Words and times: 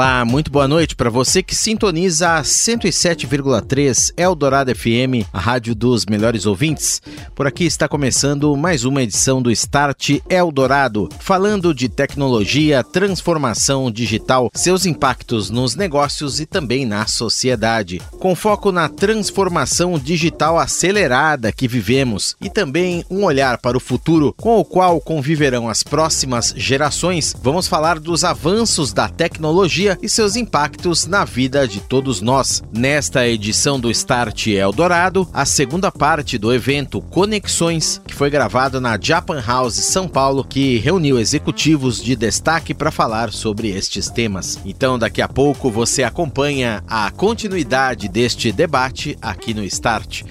Olá, 0.00 0.24
muito 0.24 0.50
boa 0.50 0.66
noite 0.66 0.96
para 0.96 1.10
você 1.10 1.42
que 1.42 1.54
sintoniza 1.54 2.36
a 2.36 2.40
107,3 2.40 4.14
Eldorado 4.16 4.74
FM, 4.74 5.28
a 5.30 5.38
rádio 5.38 5.74
dos 5.74 6.06
melhores 6.06 6.46
ouvintes. 6.46 7.02
Por 7.34 7.46
aqui 7.46 7.64
está 7.64 7.86
começando 7.86 8.56
mais 8.56 8.86
uma 8.86 9.02
edição 9.02 9.42
do 9.42 9.50
Start 9.50 10.20
Eldorado, 10.26 11.10
falando 11.20 11.74
de 11.74 11.86
tecnologia, 11.86 12.82
transformação 12.82 13.90
digital, 13.90 14.50
seus 14.54 14.86
impactos 14.86 15.50
nos 15.50 15.76
negócios 15.76 16.40
e 16.40 16.46
também 16.46 16.86
na 16.86 17.06
sociedade. 17.06 18.00
Com 18.18 18.34
foco 18.34 18.72
na 18.72 18.88
transformação 18.88 19.98
digital 19.98 20.58
acelerada 20.58 21.52
que 21.52 21.68
vivemos 21.68 22.36
e 22.40 22.48
também 22.48 23.04
um 23.10 23.22
olhar 23.22 23.58
para 23.58 23.76
o 23.76 23.80
futuro 23.80 24.34
com 24.38 24.58
o 24.58 24.64
qual 24.64 24.98
conviverão 24.98 25.68
as 25.68 25.82
próximas 25.82 26.54
gerações, 26.56 27.36
vamos 27.42 27.68
falar 27.68 28.00
dos 28.00 28.24
avanços 28.24 28.94
da 28.94 29.06
tecnologia 29.06 29.89
tecnologia 29.90 29.98
e 30.02 30.08
seus 30.08 30.36
impactos 30.36 31.06
na 31.06 31.24
vida 31.24 31.66
de 31.66 31.80
todos 31.80 32.20
nós. 32.20 32.62
Nesta 32.72 33.26
edição 33.26 33.80
do 33.80 33.90
Start 33.90 34.48
Eldorado, 34.48 35.28
a 35.32 35.44
segunda 35.44 35.90
parte 35.90 36.38
do 36.38 36.52
evento 36.52 37.00
Conexões, 37.00 38.00
que 38.06 38.14
foi 38.14 38.30
gravado 38.30 38.80
na 38.80 38.98
Japan 39.00 39.42
House 39.44 39.74
São 39.74 40.06
Paulo, 40.06 40.44
que 40.44 40.78
reuniu 40.78 41.18
executivos 41.18 42.02
de 42.02 42.14
destaque 42.14 42.74
para 42.74 42.90
falar 42.90 43.32
sobre 43.32 43.68
estes 43.68 44.08
temas. 44.08 44.58
Então, 44.64 44.98
daqui 44.98 45.22
a 45.22 45.28
pouco 45.28 45.70
você 45.70 46.02
acompanha 46.02 46.82
a 46.86 47.10
continuidade 47.10 48.08
deste 48.08 48.52
debate 48.52 49.16
aqui 49.20 49.54
no 49.54 49.64
Start. 49.64 50.22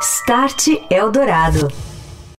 Start 0.00 0.68
Eldorado. 0.90 1.89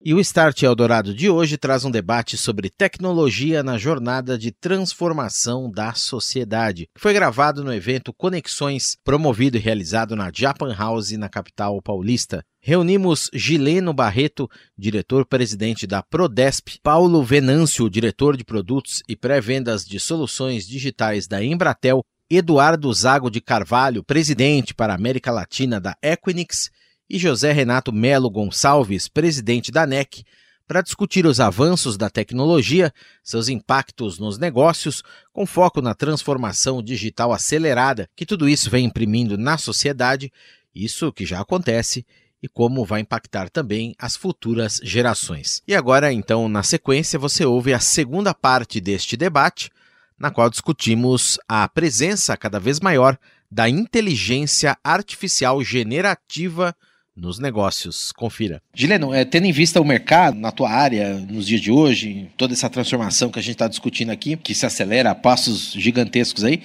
E 0.02 0.14
o 0.14 0.20
Start 0.20 0.62
Eldorado 0.62 1.12
de 1.12 1.28
hoje 1.28 1.58
traz 1.58 1.84
um 1.84 1.90
debate 1.90 2.38
sobre 2.38 2.70
tecnologia 2.70 3.62
na 3.62 3.76
jornada 3.76 4.38
de 4.38 4.50
transformação 4.50 5.70
da 5.70 5.92
sociedade, 5.92 6.88
que 6.94 7.00
foi 7.02 7.12
gravado 7.12 7.62
no 7.62 7.70
evento 7.70 8.10
Conexões, 8.10 8.96
promovido 9.04 9.58
e 9.58 9.60
realizado 9.60 10.16
na 10.16 10.30
Japan 10.34 10.74
House, 10.74 11.10
na 11.10 11.28
capital 11.28 11.82
paulista. 11.82 12.42
Reunimos 12.62 13.28
Gileno 13.34 13.92
Barreto, 13.92 14.48
diretor-presidente 14.74 15.86
da 15.86 16.02
Prodesp, 16.02 16.78
Paulo 16.82 17.22
Venâncio, 17.22 17.90
diretor 17.90 18.38
de 18.38 18.44
produtos 18.44 19.02
e 19.06 19.14
pré-vendas 19.14 19.84
de 19.84 20.00
soluções 20.00 20.66
digitais 20.66 21.28
da 21.28 21.44
Embratel, 21.44 22.02
Eduardo 22.30 22.90
Zago 22.94 23.30
de 23.30 23.42
Carvalho, 23.42 24.02
presidente 24.02 24.72
para 24.72 24.94
a 24.94 24.96
América 24.96 25.30
Latina 25.30 25.78
da 25.78 25.94
Equinix, 26.02 26.70
e 27.10 27.18
José 27.18 27.50
Renato 27.50 27.92
Melo 27.92 28.30
Gonçalves, 28.30 29.08
presidente 29.08 29.72
da 29.72 29.84
NEC, 29.84 30.22
para 30.68 30.80
discutir 30.80 31.26
os 31.26 31.40
avanços 31.40 31.96
da 31.96 32.08
tecnologia, 32.08 32.94
seus 33.24 33.48
impactos 33.48 34.20
nos 34.20 34.38
negócios, 34.38 35.02
com 35.32 35.44
foco 35.44 35.82
na 35.82 35.92
transformação 35.96 36.80
digital 36.80 37.32
acelerada 37.32 38.08
que 38.14 38.24
tudo 38.24 38.48
isso 38.48 38.70
vem 38.70 38.84
imprimindo 38.84 39.36
na 39.36 39.58
sociedade, 39.58 40.32
isso 40.72 41.12
que 41.12 41.26
já 41.26 41.40
acontece 41.40 42.06
e 42.40 42.48
como 42.48 42.84
vai 42.84 43.00
impactar 43.00 43.50
também 43.50 43.96
as 43.98 44.14
futuras 44.14 44.80
gerações. 44.84 45.60
E 45.66 45.74
agora, 45.74 46.12
então, 46.12 46.48
na 46.48 46.62
sequência, 46.62 47.18
você 47.18 47.44
ouve 47.44 47.74
a 47.74 47.80
segunda 47.80 48.32
parte 48.32 48.80
deste 48.80 49.16
debate, 49.16 49.70
na 50.16 50.30
qual 50.30 50.48
discutimos 50.48 51.36
a 51.48 51.68
presença 51.68 52.36
cada 52.36 52.60
vez 52.60 52.78
maior 52.78 53.18
da 53.50 53.68
inteligência 53.68 54.78
artificial 54.84 55.60
generativa 55.64 56.72
nos 57.20 57.38
negócios. 57.38 58.10
Confira. 58.12 58.62
Gileno, 58.74 59.12
é, 59.12 59.24
tendo 59.24 59.46
em 59.46 59.52
vista 59.52 59.80
o 59.80 59.84
mercado 59.84 60.38
na 60.38 60.50
tua 60.50 60.70
área 60.70 61.14
nos 61.14 61.46
dias 61.46 61.60
de 61.60 61.70
hoje, 61.70 62.28
toda 62.36 62.54
essa 62.54 62.70
transformação 62.70 63.30
que 63.30 63.38
a 63.38 63.42
gente 63.42 63.52
está 63.52 63.68
discutindo 63.68 64.10
aqui, 64.10 64.36
que 64.36 64.54
se 64.54 64.64
acelera 64.64 65.10
a 65.10 65.14
passos 65.14 65.72
gigantescos 65.72 66.44
aí, 66.44 66.62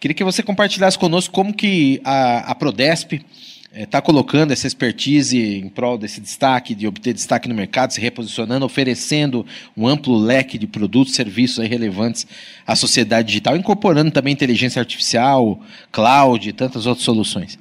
queria 0.00 0.14
que 0.14 0.24
você 0.24 0.42
compartilhasse 0.42 0.98
conosco 0.98 1.32
como 1.32 1.54
que 1.54 2.00
a, 2.04 2.50
a 2.50 2.54
Prodesp 2.54 3.24
está 3.72 3.98
é, 3.98 4.00
colocando 4.00 4.52
essa 4.52 4.66
expertise 4.66 5.38
em 5.38 5.68
prol 5.68 5.98
desse 5.98 6.20
destaque, 6.20 6.74
de 6.74 6.86
obter 6.86 7.12
destaque 7.12 7.48
no 7.48 7.54
mercado, 7.54 7.92
se 7.92 8.00
reposicionando, 8.00 8.64
oferecendo 8.64 9.46
um 9.76 9.86
amplo 9.86 10.16
leque 10.16 10.56
de 10.56 10.66
produtos 10.66 11.12
e 11.12 11.16
serviços 11.16 11.66
relevantes 11.66 12.26
à 12.66 12.74
sociedade 12.74 13.28
digital, 13.28 13.56
incorporando 13.56 14.10
também 14.10 14.32
inteligência 14.32 14.80
artificial, 14.80 15.60
cloud 15.92 16.48
e 16.48 16.52
tantas 16.52 16.86
outras 16.86 17.04
soluções. 17.04 17.58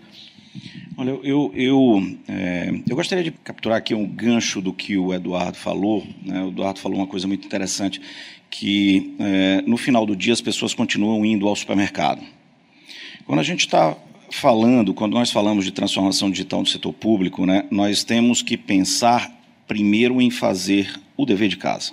Olha, 0.98 1.10
eu, 1.24 1.52
eu, 1.54 2.18
é, 2.26 2.74
eu 2.88 2.96
gostaria 2.96 3.22
de 3.22 3.32
capturar 3.32 3.80
aqui 3.80 3.94
um 3.94 4.08
gancho 4.08 4.62
do 4.62 4.72
que 4.72 4.98
o 4.98 5.14
Eduardo 5.14 5.58
falou. 5.58 6.08
Né? 6.24 6.42
O 6.42 6.48
Eduardo 6.48 6.80
falou 6.80 6.98
uma 6.98 7.08
coisa 7.08 7.28
muito 7.28 7.46
interessante, 7.46 8.00
que 8.50 9.14
é, 9.20 9.62
no 9.68 9.76
final 9.76 10.06
do 10.06 10.16
dia 10.16 10.32
as 10.32 10.40
pessoas 10.40 10.74
continuam 10.74 11.26
indo 11.26 11.50
ao 11.50 11.56
supermercado. 11.56 12.22
Quando 13.26 13.40
a 13.40 13.44
gente 13.44 13.62
está 13.62 13.98
falando, 14.32 14.94
quando 14.94 15.14
nós 15.14 15.32
falamos 15.32 15.66
de 15.66 15.72
transformação 15.72 16.32
digital 16.32 16.62
no 16.62 16.66
setor 16.66 16.94
público, 16.94 17.46
né, 17.46 17.66
nós 17.70 18.06
temos 18.06 18.42
que 18.42 18.56
pensar 18.56 19.30
primeiro 19.68 20.22
em 20.22 20.32
fazer 20.32 20.98
o 21.18 21.26
dever 21.26 21.50
de 21.50 21.58
casa. 21.58 21.92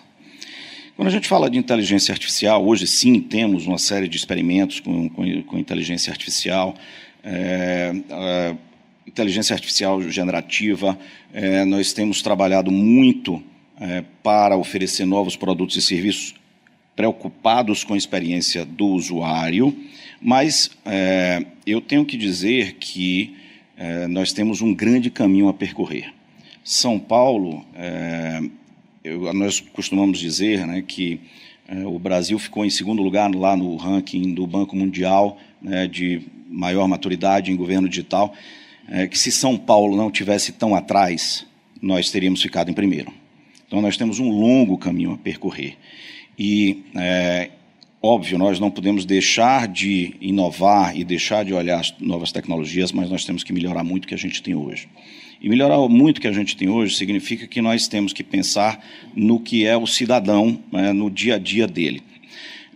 Quando 0.95 1.09
a 1.09 1.11
gente 1.11 1.27
fala 1.27 1.51
de 1.51 1.59
inteligência 1.59 2.13
artificial, 2.13 2.65
hoje 2.65 2.87
sim 2.87 3.19
temos 3.19 3.67
uma 3.67 3.79
série 3.79 4.07
de 4.07 4.17
experimentos 4.17 4.79
com, 4.79 5.09
com, 5.09 5.43
com 5.43 5.59
inteligência 5.59 6.13
artificial. 6.13 6.77
É, 7.25 7.93
é, 8.09 8.57
inteligência 9.07 9.55
artificial 9.55 10.03
generativa. 10.03 10.99
É, 11.33 11.65
nós 11.65 11.93
temos 11.93 12.23
trabalhado 12.23 12.71
muito 12.71 13.43
é, 13.81 14.05
para 14.23 14.57
oferecer 14.57 15.05
novos 15.05 15.37
produtos 15.37 15.77
e 15.77 15.83
serviços 15.83 16.35
preocupados 16.95 17.85
com 17.85 17.95
a 17.95 17.97
experiência 17.97 18.65
do 18.65 18.87
usuário, 18.87 19.75
mas 20.21 20.71
é, 20.85 21.45
eu 21.67 21.81
tenho 21.81 22.05
que 22.05 22.17
dizer 22.17 22.75
que 22.75 23.35
é, 23.77 24.07
nós 24.07 24.33
temos 24.33 24.61
um 24.61 24.75
grande 24.75 25.11
caminho 25.11 25.49
a 25.49 25.55
percorrer. 25.55 26.13
São 26.63 26.99
Paulo, 26.99 27.65
é, 27.75 28.41
eu, 29.03 29.33
nós 29.33 29.59
costumamos 29.59 30.19
dizer 30.19 30.67
né, 30.67 30.84
que 30.87 31.21
é, 31.67 31.84
o 31.87 31.99
Brasil 31.99 32.39
ficou 32.39 32.65
em 32.65 32.71
segundo 32.71 33.03
lugar 33.03 33.34
lá 33.34 33.57
no 33.57 33.75
ranking 33.77 34.34
do 34.34 34.47
Banco 34.47 34.77
Mundial 34.77 35.39
né, 35.61 35.89
de 35.89 36.23
maior 36.49 36.87
maturidade 36.87 37.51
em 37.51 37.57
governo 37.57 37.89
digital 37.89 38.34
é, 38.88 39.06
que 39.06 39.19
se 39.19 39.31
São 39.32 39.56
Paulo 39.56 39.97
não 39.97 40.10
tivesse 40.10 40.53
tão 40.53 40.75
atrás, 40.75 41.47
nós 41.81 42.10
teríamos 42.10 42.43
ficado 42.43 42.70
em 42.70 42.75
primeiro. 42.75 43.12
Então, 43.66 43.81
nós 43.81 43.97
temos 43.97 44.19
um 44.19 44.28
longo 44.28 44.76
caminho 44.76 45.12
a 45.12 45.19
percorrer. 45.19 45.76
E, 46.38 46.82
é, 46.94 47.50
óbvio, 48.03 48.38
nós 48.38 48.60
não 48.60 48.71
podemos 48.71 49.04
deixar 49.04 49.66
de 49.66 50.15
inovar 50.21 50.97
e 50.97 51.04
deixar 51.04 51.44
de 51.44 51.54
olhar 51.54 51.81
as 51.81 51.94
novas 51.98 52.31
tecnologias, 52.31 52.92
mas 52.92 53.10
nós 53.10 53.25
temos 53.25 53.42
que 53.42 53.53
melhorar 53.53 53.82
muito 53.82 54.04
o 54.04 54.09
que 54.09 54.15
a 54.15 54.19
gente 54.19 54.42
tem 54.42 54.54
hoje. 54.54 54.88
E 55.41 55.48
melhorar 55.48 55.78
muito 55.88 56.19
o 56.19 56.21
que 56.21 56.28
a 56.28 56.32
gente 56.32 56.56
tem 56.56 56.69
hoje 56.69 56.97
significa 56.97 57.47
que 57.47 57.60
nós 57.60 57.88
temos 57.88 58.12
que 58.12 58.22
pensar 58.22 58.84
no 59.16 59.41
que 59.41 59.66
é 59.66 59.76
o 59.76 59.87
cidadão, 59.87 60.59
né, 60.71 60.92
no 60.92 61.10
dia 61.10 61.34
a 61.34 61.38
dia 61.38 61.66
dele. 61.66 62.03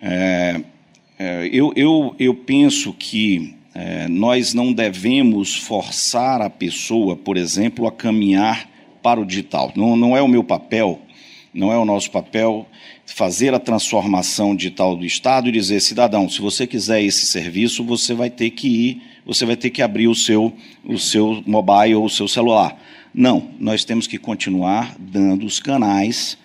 É, 0.01 0.61
é, 1.19 1.49
eu, 1.53 1.73
eu, 1.77 2.15
eu 2.19 2.35
penso 2.35 2.93
que 2.93 3.55
é, 3.79 4.09
nós 4.09 4.55
não 4.55 4.73
devemos 4.73 5.55
forçar 5.55 6.41
a 6.41 6.49
pessoa, 6.49 7.15
por 7.15 7.37
exemplo, 7.37 7.87
a 7.87 7.93
caminhar 7.93 8.67
para 9.03 9.21
o 9.21 9.25
digital. 9.27 9.71
Não, 9.77 9.95
não 9.95 10.17
é 10.17 10.23
o 10.23 10.29
meu 10.29 10.43
papel, 10.43 10.99
não 11.53 11.71
é 11.71 11.77
o 11.77 11.85
nosso 11.85 12.11
papel 12.11 12.67
fazer 13.05 13.53
a 13.53 13.59
transformação 13.59 14.57
digital 14.57 14.97
do 14.97 15.05
Estado 15.05 15.51
e 15.51 15.53
dizer, 15.53 15.81
cidadão, 15.81 16.27
se 16.27 16.41
você 16.41 16.67
quiser 16.67 17.03
esse 17.03 17.27
serviço, 17.27 17.85
você 17.85 18.15
vai 18.15 18.31
ter 18.31 18.49
que 18.49 18.67
ir, 18.67 19.03
você 19.27 19.45
vai 19.45 19.57
ter 19.57 19.69
que 19.69 19.83
abrir 19.83 20.09
o 20.09 20.15
seu, 20.15 20.55
o 20.83 20.99
seu 20.99 21.43
mobile 21.47 21.97
ou 21.97 22.07
o 22.07 22.11
seu 22.11 22.27
celular. 22.27 22.81
Não, 23.13 23.51
nós 23.61 23.85
temos 23.85 24.07
que 24.07 24.17
continuar 24.17 24.97
dando 24.99 25.45
os 25.45 25.61
canais 25.61 26.39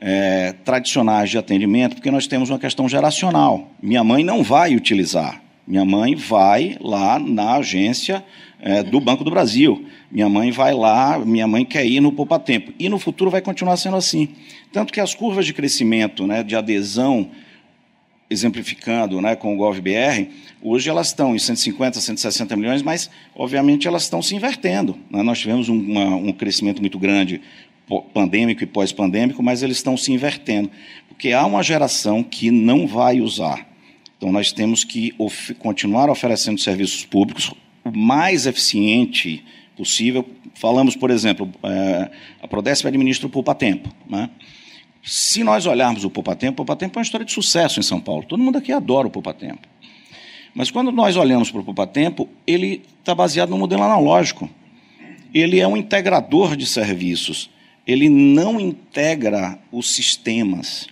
é, 0.00 0.54
tradicionais 0.64 1.30
de 1.30 1.38
atendimento, 1.38 1.96
porque 1.96 2.12
nós 2.12 2.28
temos 2.28 2.48
uma 2.48 2.60
questão 2.60 2.88
geracional. 2.88 3.72
Minha 3.82 4.04
mãe 4.04 4.22
não 4.22 4.44
vai 4.44 4.76
utilizar 4.76 5.44
minha 5.66 5.84
mãe 5.84 6.14
vai 6.14 6.76
lá 6.80 7.18
na 7.18 7.54
agência 7.56 8.24
é, 8.60 8.82
do 8.82 9.00
Banco 9.00 9.24
do 9.24 9.30
Brasil. 9.30 9.84
Minha 10.10 10.28
mãe 10.28 10.50
vai 10.50 10.72
lá, 10.72 11.18
minha 11.18 11.46
mãe 11.46 11.64
quer 11.64 11.84
ir 11.84 12.00
no 12.00 12.12
Poupa 12.12 12.38
Tempo. 12.38 12.72
E 12.78 12.88
no 12.88 12.98
futuro 12.98 13.30
vai 13.30 13.40
continuar 13.40 13.76
sendo 13.76 13.96
assim. 13.96 14.28
Tanto 14.72 14.92
que 14.92 15.00
as 15.00 15.14
curvas 15.14 15.44
de 15.44 15.52
crescimento, 15.52 16.26
né, 16.26 16.42
de 16.42 16.54
adesão 16.54 17.30
exemplificando 18.28 19.20
né, 19.20 19.36
com 19.36 19.54
o 19.54 19.56
GovBR, 19.56 20.28
hoje 20.62 20.88
elas 20.88 21.08
estão 21.08 21.34
em 21.34 21.38
150, 21.38 22.00
160 22.00 22.56
milhões, 22.56 22.82
mas, 22.82 23.10
obviamente, 23.34 23.86
elas 23.86 24.02
estão 24.02 24.20
se 24.20 24.34
invertendo. 24.34 24.96
Né? 25.10 25.22
Nós 25.22 25.38
tivemos 25.38 25.68
um, 25.68 25.78
uma, 25.78 26.16
um 26.16 26.32
crescimento 26.32 26.80
muito 26.80 26.98
grande 26.98 27.40
pandêmico 28.12 28.64
e 28.64 28.66
pós-pandêmico, 28.66 29.42
mas 29.42 29.62
eles 29.62 29.76
estão 29.76 29.96
se 29.96 30.12
invertendo, 30.12 30.68
porque 31.08 31.32
há 31.32 31.46
uma 31.46 31.62
geração 31.62 32.20
que 32.20 32.50
não 32.50 32.84
vai 32.84 33.20
usar. 33.20 33.64
Então, 34.16 34.32
nós 34.32 34.52
temos 34.52 34.82
que 34.82 35.14
of 35.18 35.54
continuar 35.54 36.08
oferecendo 36.08 36.60
serviços 36.60 37.04
públicos 37.04 37.52
o 37.84 37.96
mais 37.96 38.46
eficiente 38.46 39.44
possível. 39.76 40.26
Falamos, 40.54 40.96
por 40.96 41.10
exemplo, 41.10 41.50
é, 41.62 42.10
a 42.42 42.48
Prodesp 42.48 42.86
administra 42.86 43.26
o 43.26 43.30
Poupa 43.30 43.54
Tempo. 43.54 43.90
Né? 44.08 44.30
Se 45.02 45.44
nós 45.44 45.66
olharmos 45.66 46.02
o 46.02 46.10
Poupa 46.10 46.34
Tempo, 46.34 46.54
o 46.54 46.56
Poupa 46.66 46.76
Tempo 46.76 46.98
é 46.98 47.00
uma 47.00 47.04
história 47.04 47.26
de 47.26 47.32
sucesso 47.32 47.78
em 47.78 47.82
São 47.82 48.00
Paulo. 48.00 48.24
Todo 48.24 48.42
mundo 48.42 48.56
aqui 48.58 48.72
adora 48.72 49.06
o 49.06 49.10
Poupa 49.10 49.34
Tempo. 49.34 49.68
Mas 50.54 50.70
quando 50.70 50.90
nós 50.90 51.16
olhamos 51.16 51.50
para 51.50 51.60
o 51.60 51.64
Poupa 51.64 51.86
Tempo, 51.86 52.28
ele 52.46 52.82
está 52.98 53.14
baseado 53.14 53.50
no 53.50 53.58
modelo 53.58 53.82
analógico. 53.82 54.48
Ele 55.34 55.60
é 55.60 55.68
um 55.68 55.76
integrador 55.76 56.56
de 56.56 56.66
serviços. 56.66 57.50
Ele 57.86 58.08
não 58.08 58.58
integra 58.58 59.58
os 59.70 59.94
sistemas. 59.94 60.88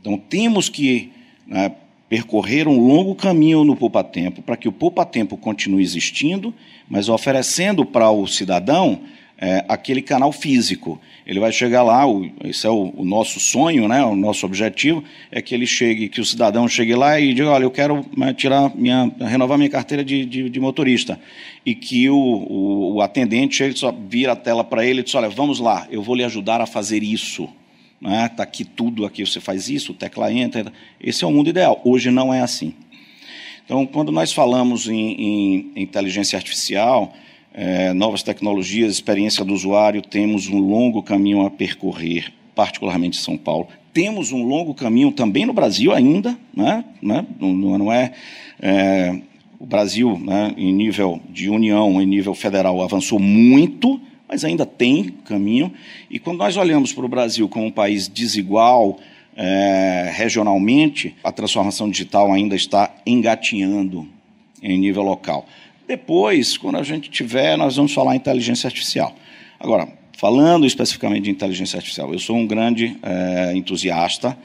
Então, 0.00 0.16
temos 0.16 0.70
que 0.70 1.12
né, 1.46 1.72
percorrer 2.08 2.68
um 2.68 2.78
longo 2.78 3.14
caminho 3.14 3.64
no 3.64 3.76
Poupa 3.76 4.04
Tempo 4.04 4.42
para 4.42 4.56
que 4.56 4.68
o 4.68 4.72
Poupa 4.72 5.04
Tempo 5.04 5.36
continue 5.36 5.82
existindo, 5.82 6.54
mas 6.88 7.08
oferecendo 7.08 7.84
para 7.84 8.10
o 8.10 8.26
cidadão 8.26 9.00
é, 9.38 9.64
aquele 9.68 10.00
canal 10.00 10.32
físico. 10.32 11.00
Ele 11.26 11.40
vai 11.40 11.52
chegar 11.52 11.82
lá, 11.82 12.06
o, 12.08 12.30
esse 12.44 12.66
é 12.66 12.70
o, 12.70 12.92
o, 12.96 13.04
nosso 13.04 13.38
sonho, 13.40 13.88
né, 13.88 14.02
o 14.04 14.14
nosso 14.14 14.46
objetivo, 14.46 15.02
é 15.30 15.42
que 15.42 15.54
ele 15.54 15.66
chegue, 15.66 16.08
que 16.08 16.20
o 16.20 16.24
cidadão 16.24 16.68
chegue 16.68 16.94
lá 16.94 17.20
e 17.20 17.34
diga, 17.34 17.50
olha, 17.50 17.64
eu 17.64 17.70
quero 17.70 18.04
né, 18.16 18.32
tirar 18.32 18.74
minha, 18.74 19.10
renovar 19.20 19.58
minha 19.58 19.70
carteira 19.70 20.04
de, 20.04 20.24
de, 20.24 20.48
de 20.48 20.60
motorista. 20.60 21.20
E 21.64 21.74
que 21.74 22.08
o, 22.08 22.16
o, 22.16 22.94
o 22.94 23.02
atendente 23.02 23.62
ele 23.62 23.76
só 23.76 23.92
vira 23.92 24.32
a 24.32 24.36
tela 24.36 24.62
para 24.62 24.86
ele 24.86 25.00
e 25.00 25.02
diz, 25.02 25.14
olha, 25.14 25.28
vamos 25.28 25.58
lá, 25.58 25.86
eu 25.90 26.02
vou 26.02 26.14
lhe 26.14 26.24
ajudar 26.24 26.60
a 26.60 26.66
fazer 26.66 27.02
isso. 27.02 27.48
Está 28.06 28.22
né, 28.22 28.28
tá 28.28 28.42
aqui 28.44 28.64
tudo, 28.64 29.04
aqui 29.04 29.26
você 29.26 29.40
faz 29.40 29.68
isso, 29.68 29.92
tecla 29.92 30.32
entra. 30.32 30.72
Esse 31.00 31.24
é 31.24 31.26
o 31.26 31.32
mundo 31.32 31.50
ideal. 31.50 31.80
Hoje 31.84 32.08
não 32.08 32.32
é 32.32 32.40
assim. 32.40 32.72
Então, 33.64 33.84
quando 33.84 34.12
nós 34.12 34.32
falamos 34.32 34.88
em, 34.88 34.94
em 34.94 35.72
inteligência 35.74 36.36
artificial, 36.36 37.12
é, 37.52 37.92
novas 37.92 38.22
tecnologias, 38.22 38.92
experiência 38.92 39.44
do 39.44 39.52
usuário, 39.52 40.00
temos 40.00 40.46
um 40.46 40.60
longo 40.60 41.02
caminho 41.02 41.44
a 41.44 41.50
percorrer, 41.50 42.32
particularmente 42.54 43.18
em 43.18 43.20
São 43.20 43.36
Paulo. 43.36 43.66
Temos 43.92 44.30
um 44.30 44.44
longo 44.44 44.72
caminho 44.72 45.10
também 45.10 45.44
no 45.44 45.52
Brasil 45.52 45.92
ainda, 45.92 46.38
né? 46.54 46.84
né? 47.02 47.26
Não, 47.40 47.52
não 47.52 47.92
é, 47.92 48.12
é, 48.62 49.20
o 49.58 49.66
Brasil, 49.66 50.16
né, 50.16 50.54
em 50.56 50.72
nível 50.72 51.20
de 51.28 51.50
união, 51.50 52.00
em 52.00 52.06
nível 52.06 52.34
federal, 52.34 52.80
avançou 52.80 53.18
muito, 53.18 54.00
mas 54.28 54.44
ainda 54.44 54.66
tem 54.66 55.04
caminho. 55.24 55.72
E 56.10 56.18
quando 56.18 56.38
nós 56.38 56.56
olhamos 56.56 56.92
para 56.92 57.04
o 57.04 57.08
Brasil 57.08 57.48
como 57.48 57.66
um 57.66 57.70
país 57.70 58.08
desigual, 58.08 58.98
é, 59.36 60.10
regionalmente, 60.14 61.14
a 61.22 61.30
transformação 61.30 61.90
digital 61.90 62.32
ainda 62.32 62.56
está 62.56 62.94
engatinhando 63.06 64.08
em 64.62 64.78
nível 64.78 65.02
local. 65.02 65.46
Depois, 65.86 66.56
quando 66.56 66.78
a 66.78 66.82
gente 66.82 67.10
tiver, 67.10 67.56
nós 67.56 67.76
vamos 67.76 67.92
falar 67.92 68.16
inteligência 68.16 68.66
artificial. 68.66 69.14
Agora, 69.60 69.88
falando 70.16 70.66
especificamente 70.66 71.24
de 71.24 71.30
inteligência 71.30 71.76
artificial, 71.76 72.12
eu 72.12 72.18
sou 72.18 72.36
um 72.36 72.46
grande 72.46 72.96
é, 73.02 73.52
entusiasta. 73.54 74.36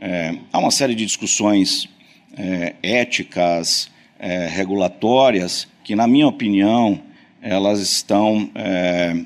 É, 0.00 0.34
há 0.52 0.58
uma 0.58 0.70
série 0.70 0.94
de 0.94 1.04
discussões 1.04 1.88
é, 2.36 2.74
éticas, 2.82 3.90
é, 4.18 4.48
regulatórias, 4.48 5.68
que, 5.84 5.94
na 5.94 6.06
minha 6.06 6.26
opinião, 6.26 7.00
elas 7.42 7.80
estão 7.80 8.50
é, 8.54 9.16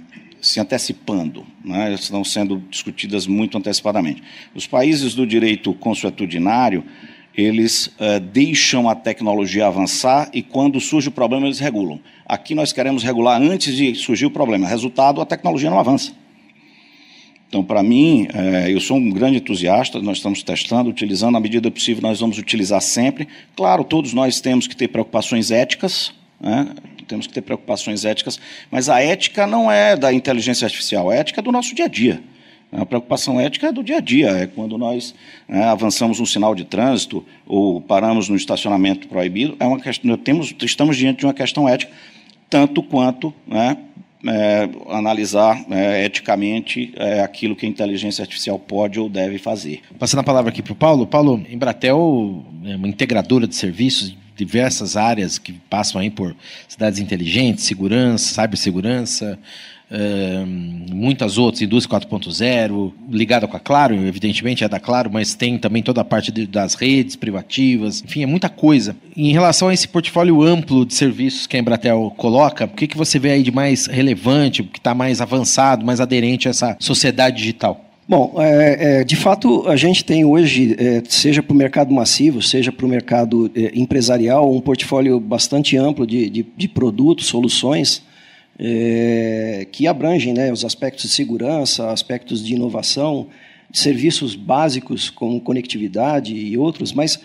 se 0.40 0.60
antecipando, 0.60 1.44
né? 1.64 1.92
estão 1.94 2.22
sendo 2.22 2.62
discutidas 2.70 3.26
muito 3.26 3.56
antecipadamente. 3.56 4.22
Os 4.54 4.66
países 4.66 5.14
do 5.14 5.26
direito 5.26 5.72
consuetudinário 5.74 6.84
eles 7.36 7.86
uh, 7.86 8.20
deixam 8.32 8.88
a 8.88 8.94
tecnologia 8.94 9.66
avançar 9.66 10.30
e 10.32 10.40
quando 10.40 10.80
surge 10.80 11.08
o 11.08 11.12
problema 11.12 11.46
eles 11.46 11.58
regulam. 11.58 11.98
Aqui 12.26 12.54
nós 12.54 12.72
queremos 12.72 13.02
regular 13.02 13.42
antes 13.42 13.74
de 13.74 13.94
surgir 13.96 14.26
o 14.26 14.30
problema. 14.30 14.68
Resultado, 14.68 15.20
a 15.20 15.26
tecnologia 15.26 15.68
não 15.68 15.78
avança. 15.78 16.12
Então, 17.48 17.62
para 17.62 17.82
mim, 17.82 18.28
é, 18.32 18.72
eu 18.72 18.80
sou 18.80 18.96
um 18.96 19.10
grande 19.10 19.38
entusiasta, 19.38 20.00
nós 20.00 20.18
estamos 20.18 20.42
testando, 20.42 20.90
utilizando, 20.90 21.32
na 21.32 21.40
medida 21.40 21.70
possível, 21.70 22.02
nós 22.02 22.20
vamos 22.20 22.38
utilizar 22.38 22.80
sempre. 22.80 23.28
Claro, 23.54 23.84
todos 23.84 24.12
nós 24.12 24.40
temos 24.40 24.66
que 24.66 24.76
ter 24.76 24.88
preocupações 24.88 25.50
éticas, 25.50 26.12
né? 26.40 26.68
Temos 27.04 27.26
que 27.26 27.32
ter 27.32 27.42
preocupações 27.42 28.04
éticas, 28.04 28.40
mas 28.70 28.88
a 28.88 29.00
ética 29.00 29.46
não 29.46 29.70
é 29.70 29.96
da 29.96 30.12
inteligência 30.12 30.64
artificial, 30.64 31.10
a 31.10 31.14
ética 31.14 31.40
é 31.40 31.42
do 31.42 31.52
nosso 31.52 31.74
dia 31.74 31.84
a 31.84 31.88
dia. 31.88 32.22
A 32.72 32.84
preocupação 32.84 33.40
ética 33.40 33.68
é 33.68 33.72
do 33.72 33.84
dia 33.84 33.98
a 33.98 34.00
dia, 34.00 34.30
é 34.30 34.46
quando 34.48 34.76
nós 34.76 35.14
é, 35.48 35.62
avançamos 35.62 36.18
um 36.18 36.26
sinal 36.26 36.56
de 36.56 36.64
trânsito 36.64 37.24
ou 37.46 37.80
paramos 37.80 38.28
no 38.28 38.34
estacionamento 38.34 39.06
proibido, 39.06 39.56
é 39.60 39.66
uma 39.66 39.78
questão, 39.78 40.16
temos, 40.16 40.52
estamos 40.60 40.96
diante 40.96 41.20
de 41.20 41.26
uma 41.26 41.34
questão 41.34 41.68
ética, 41.68 41.92
tanto 42.50 42.82
quanto 42.82 43.32
né, 43.46 43.76
é, 44.26 44.68
analisar 44.88 45.64
é, 45.70 46.04
eticamente 46.04 46.92
é, 46.96 47.20
aquilo 47.20 47.54
que 47.54 47.66
a 47.66 47.68
inteligência 47.68 48.22
artificial 48.22 48.58
pode 48.58 48.98
ou 48.98 49.08
deve 49.08 49.38
fazer. 49.38 49.80
Passando 49.98 50.20
a 50.20 50.24
palavra 50.24 50.50
aqui 50.50 50.62
para 50.62 50.72
o 50.72 50.76
Paulo. 50.76 51.06
Paulo, 51.06 51.44
Embratel 51.50 52.44
é 52.64 52.76
uma 52.76 52.88
integradora 52.88 53.46
de 53.46 53.54
serviços 53.54 54.16
diversas 54.36 54.96
áreas 54.96 55.38
que 55.38 55.52
passam 55.52 56.00
aí 56.00 56.10
por 56.10 56.34
cidades 56.66 56.98
inteligentes, 56.98 57.64
segurança, 57.64 58.42
cibersegurança, 58.42 59.38
muitas 60.90 61.38
outras, 61.38 61.62
indústria 61.62 62.00
4.0, 62.00 62.92
ligada 63.10 63.46
com 63.46 63.56
a 63.56 63.60
Claro, 63.60 63.94
evidentemente 63.94 64.64
é 64.64 64.68
da 64.68 64.80
Claro, 64.80 65.10
mas 65.12 65.34
tem 65.34 65.58
também 65.58 65.82
toda 65.82 66.00
a 66.00 66.04
parte 66.04 66.32
de, 66.32 66.46
das 66.46 66.74
redes 66.74 67.16
privativas, 67.16 68.02
enfim, 68.04 68.22
é 68.22 68.26
muita 68.26 68.48
coisa. 68.48 68.96
Em 69.16 69.32
relação 69.32 69.68
a 69.68 69.74
esse 69.74 69.86
portfólio 69.86 70.42
amplo 70.42 70.84
de 70.84 70.94
serviços 70.94 71.46
que 71.46 71.56
a 71.56 71.60
Embratel 71.60 72.12
coloca, 72.16 72.64
o 72.64 72.68
que, 72.68 72.86
que 72.86 72.96
você 72.96 73.18
vê 73.18 73.30
aí 73.32 73.42
de 73.42 73.52
mais 73.52 73.86
relevante, 73.86 74.62
que 74.62 74.78
está 74.78 74.94
mais 74.94 75.20
avançado, 75.20 75.84
mais 75.84 76.00
aderente 76.00 76.48
a 76.48 76.50
essa 76.50 76.76
sociedade 76.80 77.36
digital? 77.36 77.84
Bom, 78.06 78.34
é, 78.36 79.00
é, 79.00 79.04
de 79.04 79.16
fato, 79.16 79.66
a 79.66 79.76
gente 79.76 80.04
tem 80.04 80.26
hoje, 80.26 80.76
é, 80.78 81.02
seja 81.08 81.42
para 81.42 81.54
o 81.54 81.56
mercado 81.56 81.94
massivo, 81.94 82.42
seja 82.42 82.70
para 82.70 82.84
o 82.84 82.88
mercado 82.88 83.50
é, 83.54 83.72
empresarial, 83.74 84.54
um 84.54 84.60
portfólio 84.60 85.18
bastante 85.18 85.76
amplo 85.76 86.06
de, 86.06 86.28
de, 86.28 86.46
de 86.54 86.68
produtos, 86.68 87.26
soluções, 87.26 88.02
é, 88.58 89.66
que 89.70 89.86
abrangem 89.86 90.32
né, 90.32 90.52
os 90.52 90.64
aspectos 90.64 91.04
de 91.04 91.10
segurança, 91.10 91.90
aspectos 91.90 92.44
de 92.44 92.54
inovação, 92.54 93.28
serviços 93.72 94.36
básicos 94.36 95.10
como 95.10 95.40
conectividade 95.40 96.34
e 96.34 96.56
outros, 96.56 96.92
mas 96.92 97.18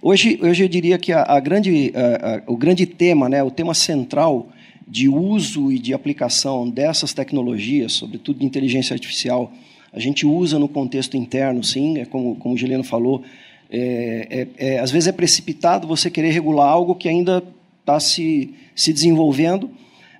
hoje, 0.00 0.38
hoje 0.42 0.64
eu 0.64 0.68
diria 0.68 0.98
que 0.98 1.12
a, 1.12 1.22
a 1.22 1.40
grande, 1.40 1.92
a, 1.94 2.36
a, 2.36 2.42
o 2.46 2.56
grande 2.56 2.86
tema, 2.86 3.28
né, 3.28 3.42
o 3.42 3.50
tema 3.50 3.74
central 3.74 4.48
de 4.86 5.08
uso 5.08 5.72
e 5.72 5.78
de 5.78 5.92
aplicação 5.92 6.70
dessas 6.70 7.12
tecnologias, 7.12 7.92
sobretudo 7.92 8.38
de 8.38 8.46
inteligência 8.46 8.94
artificial, 8.94 9.52
a 9.92 9.98
gente 9.98 10.24
usa 10.26 10.58
no 10.58 10.68
contexto 10.68 11.16
interno, 11.16 11.64
sim, 11.64 11.98
é 11.98 12.04
como, 12.04 12.36
como 12.36 12.54
o 12.54 12.58
Gileno 12.58 12.84
falou, 12.84 13.24
é, 13.68 14.46
é, 14.58 14.74
é, 14.74 14.78
às 14.78 14.90
vezes 14.90 15.08
é 15.08 15.12
precipitado 15.12 15.88
você 15.88 16.08
querer 16.08 16.30
regular 16.30 16.68
algo 16.68 16.94
que 16.94 17.08
ainda 17.08 17.42
está 17.80 17.98
se, 17.98 18.54
se 18.74 18.92
desenvolvendo, 18.92 19.70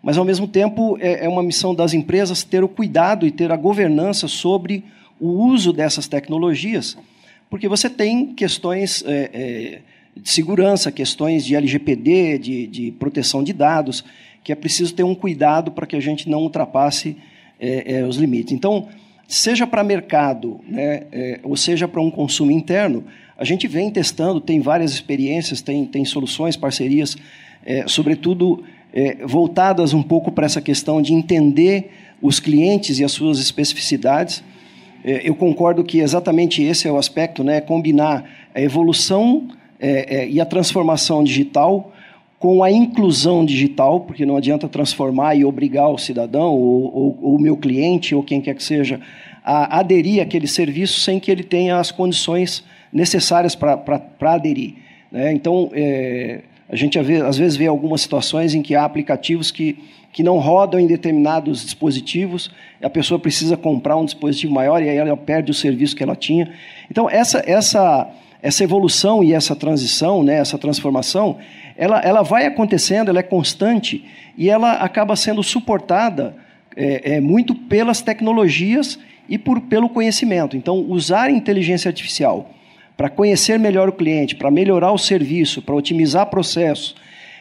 mas, 0.07 0.17
ao 0.17 0.25
mesmo 0.25 0.47
tempo, 0.47 0.97
é, 1.01 1.25
é 1.25 1.29
uma 1.29 1.43
missão 1.43 1.75
das 1.75 1.93
empresas 1.93 2.45
ter 2.45 2.63
o 2.63 2.69
cuidado 2.69 3.27
e 3.27 3.31
ter 3.33 3.51
a 3.51 3.57
governança 3.57 4.29
sobre 4.29 4.85
o 5.19 5.27
uso 5.27 5.73
dessas 5.73 6.07
tecnologias, 6.07 6.97
porque 7.51 7.67
você 7.67 7.91
tem 7.91 8.27
questões 8.27 9.03
é, 9.05 9.31
é, 9.35 9.79
de 10.17 10.31
segurança, 10.31 10.93
questões 10.93 11.45
de 11.45 11.57
LGPD, 11.57 12.39
de, 12.39 12.67
de, 12.69 12.93
proteção 12.93 13.43
de 13.43 13.53
dados, 13.53 14.05
que 14.45 14.53
é 14.53 14.55
preciso 14.55 14.95
ter 14.95 15.03
um 15.03 15.13
cuidado 15.13 15.73
para 15.73 15.89
que 15.89 15.97
a 15.97 16.01
gente 16.01 16.31
não 16.31 16.43
ultrapasse 16.43 17.17
é, 17.59 17.97
é, 17.97 18.05
os 18.05 18.15
limites. 18.17 18.53
Então, 18.53 18.87
seja 19.27 19.67
para 19.67 19.83
mercado, 19.83 20.61
né, 20.69 21.03
é, 21.11 21.41
ou 21.43 21.57
seja 21.57 21.89
para 21.89 22.01
um 22.01 22.13
consumo 22.13 22.53
interno, 22.53 23.03
a 23.37 23.45
gente 23.45 23.67
vem 23.67 23.91
testando, 23.91 24.41
tem 24.41 24.61
várias 24.61 24.93
experiências, 24.93 25.61
tem, 25.61 25.85
tem 25.85 26.05
soluções, 26.05 26.57
parcerias, 26.57 27.17
sobretudo 27.89 28.63
é, 28.97 29.19
voltadas 29.27 29.93
um 29.93 30.03
pouco 30.03 30.33
para 30.33 30.47
essa 30.47 30.63
questão 30.63 31.03
de 31.03 31.13
entender 31.13 31.91
os 32.23 32.41
clientes 32.41 32.99
e 32.99 33.05
as 33.05 33.13
suas 33.13 33.39
especificidades. 33.39 34.43
É, 35.05 35.29
eu 35.29 35.35
concordo 35.35 35.85
que 35.85 35.99
exatamente 35.99 36.63
esse 36.63 36.89
é 36.89 36.91
o 36.91 36.97
aspecto, 36.97 37.45
né? 37.45 37.61
Combinar 37.61 38.25
a 38.55 38.61
evolução 38.61 39.49
é, 39.79 40.23
é, 40.23 40.29
e 40.31 40.41
a 40.41 40.47
transformação 40.47 41.23
digital 41.23 41.93
com 42.39 42.63
a 42.63 42.71
inclusão 42.71 43.45
digital, 43.45 44.01
porque 44.01 44.25
não 44.25 44.37
adianta 44.37 44.67
transformar 44.67 45.35
e 45.35 45.45
obrigar 45.45 45.91
o 45.91 45.99
cidadão 45.99 46.55
ou, 46.55 47.19
ou 47.23 47.35
o 47.35 47.39
meu 47.39 47.57
cliente 47.57 48.15
ou 48.15 48.23
quem 48.23 48.41
quer 48.41 48.55
que 48.55 48.63
seja 48.63 48.99
a 49.45 49.79
aderir 49.79 50.23
àquele 50.23 50.47
serviço 50.47 51.01
sem 51.01 51.21
que 51.21 51.31
ele 51.31 51.43
tenha 51.43 51.79
as 51.79 51.91
condições 51.91 52.65
necessárias 52.91 53.55
para 53.55 54.33
aderir. 54.33 54.75
Né? 55.13 55.33
Então, 55.33 55.71
é, 55.75 56.41
a 56.69 56.75
gente 56.75 56.99
às 56.99 57.39
vezes 57.39 57.57
vê 57.57 57.67
algumas 57.67 58.01
situações 58.01 58.55
em 58.55 58.63
que 58.63 58.75
há 58.75 58.85
aplicativos 58.85 59.51
que, 59.51 59.79
que 60.13 60.23
não 60.23 60.39
rodam 60.39 60.81
em 60.81 60.87
determinados 60.87 61.63
dispositivos, 61.63 62.51
a 62.83 62.91
pessoa 62.91 63.19
precisa 63.21 63.57
comprar 63.57 63.97
um 63.97 64.05
dispositivo 64.05 64.53
maior 64.53 64.83
e 64.83 64.89
aí 64.89 64.97
ela 64.97 65.17
perde 65.17 65.51
o 65.51 65.55
serviço 65.55 65.95
que 65.95 66.03
ela 66.03 66.17
tinha. 66.17 66.53
Então, 66.91 67.09
essa, 67.09 67.43
essa, 67.47 68.11
essa 68.43 68.65
evolução 68.65 69.23
e 69.23 69.33
essa 69.33 69.55
transição, 69.55 70.25
né, 70.25 70.35
essa 70.35 70.59
transformação, 70.59 71.39
ela, 71.77 72.01
ela 72.01 72.23
vai 72.23 72.47
acontecendo, 72.47 73.11
ela 73.11 73.21
é 73.21 73.23
constante 73.23 74.05
e 74.37 74.51
ela 74.51 74.73
acaba 74.73 75.15
sendo 75.15 75.43
suportada 75.43 76.35
é, 76.77 77.15
é, 77.15 77.21
muito 77.21 77.55
pelas 77.55 78.03
tecnologias 78.03 78.99
e 79.29 79.39
por, 79.39 79.61
pelo 79.63 79.89
conhecimento. 79.89 80.57
Então, 80.57 80.79
usar 80.89 81.31
inteligência 81.31 81.89
artificial 81.89 82.51
para 82.97 83.09
conhecer 83.09 83.59
melhor 83.59 83.89
o 83.89 83.93
cliente, 83.93 84.35
para 84.35 84.51
melhorar 84.51 84.93
o 84.93 84.99
serviço, 84.99 85.61
para 85.61 85.75
otimizar 85.75 86.27
processos, 86.27 86.95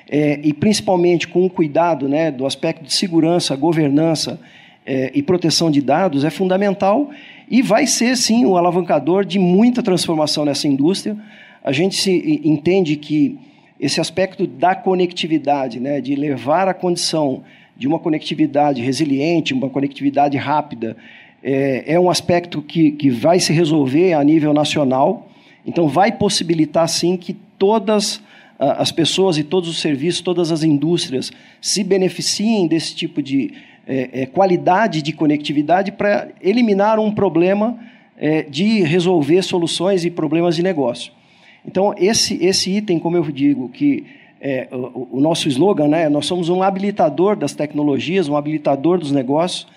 é, 0.09 0.39
e 0.43 0.53
principalmente 0.53 1.27
com 1.27 1.45
o 1.45 1.49
cuidado 1.49 2.07
né, 2.07 2.29
do 2.29 2.45
aspecto 2.45 2.83
de 2.83 2.93
segurança, 2.93 3.55
governança 3.55 4.39
é, 4.85 5.11
e 5.15 5.23
proteção 5.23 5.71
de 5.71 5.81
dados, 5.81 6.23
é 6.23 6.29
fundamental 6.29 7.09
e 7.49 7.61
vai 7.61 7.87
ser, 7.87 8.15
sim, 8.17 8.45
um 8.45 8.55
alavancador 8.55 9.25
de 9.25 9.39
muita 9.39 9.81
transformação 9.81 10.45
nessa 10.45 10.67
indústria. 10.67 11.17
A 11.63 11.71
gente 11.71 11.95
se 11.95 12.41
entende 12.43 12.95
que 12.95 13.37
esse 13.79 13.99
aspecto 13.99 14.47
da 14.47 14.75
conectividade, 14.75 15.79
né, 15.79 15.99
de 15.99 16.15
levar 16.15 16.67
a 16.67 16.73
condição 16.73 17.43
de 17.75 17.87
uma 17.87 17.99
conectividade 17.99 18.81
resiliente, 18.81 19.53
uma 19.53 19.69
conectividade 19.69 20.37
rápida, 20.37 20.95
é, 21.43 21.83
é 21.93 21.99
um 21.99 22.09
aspecto 22.09 22.61
que, 22.61 22.91
que 22.91 23.09
vai 23.09 23.39
se 23.39 23.51
resolver 23.53 24.13
a 24.13 24.23
nível 24.23 24.53
nacional. 24.53 25.29
Então, 25.65 25.87
vai 25.87 26.11
possibilitar, 26.11 26.87
sim, 26.87 27.17
que 27.17 27.33
todas 27.57 28.21
as 28.57 28.91
pessoas 28.91 29.37
e 29.37 29.43
todos 29.43 29.69
os 29.69 29.79
serviços, 29.79 30.21
todas 30.21 30.51
as 30.51 30.63
indústrias 30.63 31.31
se 31.59 31.83
beneficiem 31.83 32.67
desse 32.67 32.95
tipo 32.95 33.21
de 33.21 33.53
é, 33.87 34.21
é, 34.21 34.25
qualidade 34.25 35.01
de 35.01 35.11
conectividade 35.11 35.91
para 35.91 36.29
eliminar 36.41 36.99
um 36.99 37.11
problema 37.11 37.77
é, 38.17 38.43
de 38.43 38.81
resolver 38.81 39.41
soluções 39.41 40.05
e 40.05 40.09
problemas 40.09 40.55
de 40.55 40.63
negócio. 40.63 41.11
Então, 41.67 41.93
esse, 41.97 42.43
esse 42.43 42.71
item, 42.71 42.97
como 42.97 43.17
eu 43.17 43.23
digo, 43.23 43.69
que 43.69 44.05
é, 44.39 44.67
o, 44.71 45.17
o, 45.17 45.19
nosso 45.21 45.47
slogan, 45.49 45.87
né, 45.87 46.07
nós 46.07 46.25
somos 46.25 46.49
um 46.49 46.63
habilitador 46.63 47.35
das 47.35 47.53
tecnologias, 47.53 48.29
um 48.29 48.37
habilitador 48.37 48.99
dos 48.99 49.11
negócios, 49.11 49.67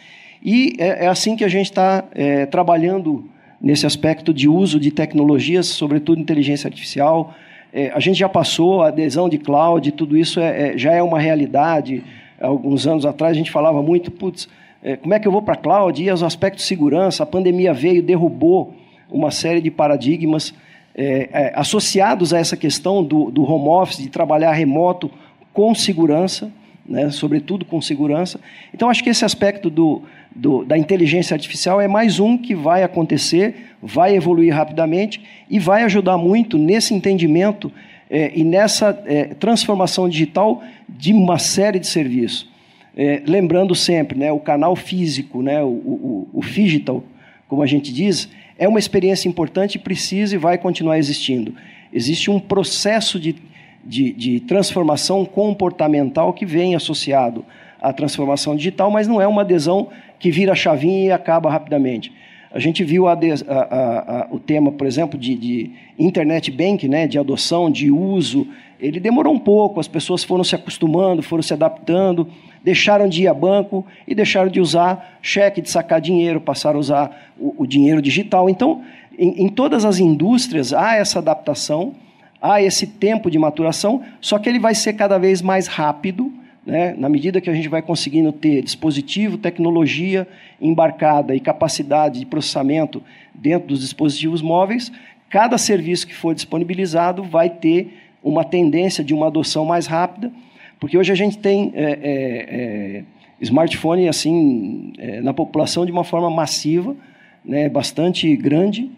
e 0.42 0.76
é, 0.78 1.04
é 1.04 1.08
assim 1.08 1.34
que 1.34 1.44
a 1.44 1.48
gente 1.48 1.66
está 1.66 2.04
é, 2.14 2.46
trabalhando 2.46 3.28
nesse 3.60 3.86
aspecto 3.86 4.32
de 4.32 4.48
uso 4.48 4.78
de 4.78 4.90
tecnologias, 4.90 5.66
sobretudo 5.66 6.20
inteligência 6.20 6.68
artificial. 6.68 7.34
É, 7.72 7.90
a 7.90 8.00
gente 8.00 8.18
já 8.18 8.28
passou 8.28 8.82
a 8.82 8.88
adesão 8.88 9.28
de 9.28 9.38
cloud, 9.38 9.90
tudo 9.92 10.16
isso 10.16 10.40
é, 10.40 10.72
é, 10.74 10.78
já 10.78 10.92
é 10.92 11.02
uma 11.02 11.18
realidade. 11.18 12.02
Alguns 12.40 12.86
anos 12.86 13.04
atrás 13.04 13.32
a 13.32 13.38
gente 13.38 13.50
falava 13.50 13.82
muito, 13.82 14.10
putz, 14.10 14.48
é, 14.82 14.96
como 14.96 15.12
é 15.12 15.18
que 15.18 15.26
eu 15.26 15.32
vou 15.32 15.42
para 15.42 15.56
cloud? 15.56 16.02
E 16.02 16.10
os 16.10 16.22
aspectos 16.22 16.62
de 16.62 16.68
segurança, 16.68 17.22
a 17.24 17.26
pandemia 17.26 17.74
veio, 17.74 18.02
derrubou 18.02 18.74
uma 19.10 19.30
série 19.30 19.60
de 19.60 19.70
paradigmas 19.70 20.54
é, 20.94 21.28
é, 21.32 21.52
associados 21.54 22.32
a 22.32 22.38
essa 22.38 22.56
questão 22.56 23.02
do, 23.02 23.30
do 23.30 23.42
home 23.42 23.68
office, 23.68 23.98
de 23.98 24.08
trabalhar 24.08 24.52
remoto 24.52 25.10
com 25.52 25.74
segurança, 25.74 26.50
né, 26.88 27.10
sobretudo 27.10 27.64
com 27.64 27.80
segurança. 27.82 28.40
Então, 28.72 28.88
acho 28.88 29.04
que 29.04 29.10
esse 29.10 29.24
aspecto 29.24 29.68
do, 29.68 30.02
do, 30.34 30.64
da 30.64 30.78
inteligência 30.78 31.34
artificial 31.34 31.80
é 31.80 31.86
mais 31.86 32.18
um 32.18 32.38
que 32.38 32.54
vai 32.54 32.82
acontecer, 32.82 33.74
vai 33.82 34.16
evoluir 34.16 34.54
rapidamente 34.54 35.20
e 35.50 35.58
vai 35.58 35.82
ajudar 35.82 36.16
muito 36.16 36.56
nesse 36.56 36.94
entendimento 36.94 37.70
é, 38.10 38.32
e 38.34 38.42
nessa 38.42 38.98
é, 39.04 39.26
transformação 39.34 40.08
digital 40.08 40.62
de 40.88 41.12
uma 41.12 41.38
série 41.38 41.78
de 41.78 41.86
serviços. 41.86 42.48
É, 42.96 43.22
lembrando 43.26 43.74
sempre, 43.74 44.18
né, 44.18 44.32
o 44.32 44.40
canal 44.40 44.74
físico, 44.74 45.42
né, 45.42 45.62
o, 45.62 45.68
o, 45.68 46.28
o 46.32 46.40
digital, 46.40 47.04
como 47.46 47.62
a 47.62 47.66
gente 47.66 47.92
diz, 47.92 48.28
é 48.58 48.66
uma 48.66 48.78
experiência 48.78 49.28
importante, 49.28 49.78
precisa 49.78 50.34
e 50.34 50.38
vai 50.38 50.58
continuar 50.58 50.98
existindo. 50.98 51.54
Existe 51.92 52.30
um 52.30 52.40
processo 52.40 53.20
de, 53.20 53.36
de, 53.84 54.12
de 54.12 54.40
transformação 54.40 55.24
comportamental 55.24 56.32
que 56.32 56.44
vem 56.44 56.74
associado 56.74 57.44
à 57.80 57.92
transformação 57.92 58.56
digital, 58.56 58.90
mas 58.90 59.06
não 59.06 59.20
é 59.20 59.26
uma 59.26 59.42
adesão 59.42 59.88
que 60.18 60.30
vira 60.30 60.54
chavinha 60.54 61.06
e 61.06 61.12
acaba 61.12 61.50
rapidamente. 61.50 62.12
A 62.50 62.58
gente 62.58 62.82
viu 62.82 63.06
a, 63.06 63.12
a, 63.12 63.16
a, 63.16 64.28
o 64.30 64.38
tema, 64.38 64.72
por 64.72 64.86
exemplo, 64.86 65.18
de, 65.18 65.34
de, 65.34 65.70
internet 65.98 66.50
bank, 66.50 66.88
né, 66.88 67.06
de 67.06 67.18
adoção, 67.18 67.70
de 67.70 67.90
uso. 67.90 68.48
Ele 68.80 68.98
demorou 68.98 69.34
um 69.34 69.38
pouco, 69.38 69.80
as 69.80 69.88
pessoas 69.88 70.24
foram 70.24 70.42
se 70.42 70.54
acostumando, 70.54 71.22
foram 71.22 71.42
se 71.42 71.52
adaptando, 71.52 72.26
deixaram 72.64 73.08
de 73.08 73.22
ir 73.22 73.28
a 73.28 73.34
banco 73.34 73.84
e 74.06 74.14
deixaram 74.14 74.48
de 74.48 74.60
usar 74.60 75.18
cheque 75.20 75.60
de 75.60 75.68
sacar 75.68 76.00
dinheiro, 76.00 76.40
passaram 76.40 76.78
a 76.78 76.80
usar 76.80 77.32
o, 77.38 77.62
o 77.62 77.66
dinheiro 77.66 78.00
digital. 78.00 78.48
Então, 78.48 78.82
em, 79.18 79.44
em 79.44 79.48
todas 79.48 79.84
as 79.84 79.98
indústrias 79.98 80.72
há 80.72 80.96
essa 80.96 81.18
adaptação, 81.18 81.94
há 82.40 82.62
esse 82.62 82.86
tempo 82.86 83.30
de 83.30 83.38
maturação, 83.38 84.02
só 84.20 84.38
que 84.38 84.48
ele 84.48 84.58
vai 84.58 84.74
ser 84.74 84.92
cada 84.94 85.18
vez 85.18 85.42
mais 85.42 85.66
rápido 85.66 86.32
né? 86.68 86.94
Na 86.98 87.08
medida 87.08 87.40
que 87.40 87.48
a 87.48 87.54
gente 87.54 87.66
vai 87.66 87.80
conseguindo 87.80 88.30
ter 88.30 88.62
dispositivo, 88.62 89.38
tecnologia 89.38 90.28
embarcada 90.60 91.34
e 91.34 91.40
capacidade 91.40 92.20
de 92.20 92.26
processamento 92.26 93.02
dentro 93.34 93.68
dos 93.68 93.80
dispositivos 93.80 94.42
móveis, 94.42 94.92
cada 95.30 95.56
serviço 95.56 96.06
que 96.06 96.14
for 96.14 96.34
disponibilizado 96.34 97.24
vai 97.24 97.48
ter 97.48 97.96
uma 98.22 98.44
tendência 98.44 99.02
de 99.02 99.14
uma 99.14 99.28
adoção 99.28 99.64
mais 99.64 99.86
rápida, 99.86 100.30
porque 100.78 100.98
hoje 100.98 101.10
a 101.10 101.14
gente 101.14 101.38
tem 101.38 101.72
é, 101.74 101.82
é, 101.82 101.88
é, 102.02 103.04
smartphone 103.40 104.06
assim 104.06 104.92
é, 104.98 105.22
na 105.22 105.32
população 105.32 105.86
de 105.86 105.92
uma 105.92 106.04
forma 106.04 106.28
massiva, 106.28 106.94
né, 107.42 107.70
bastante 107.70 108.36
grande. 108.36 108.90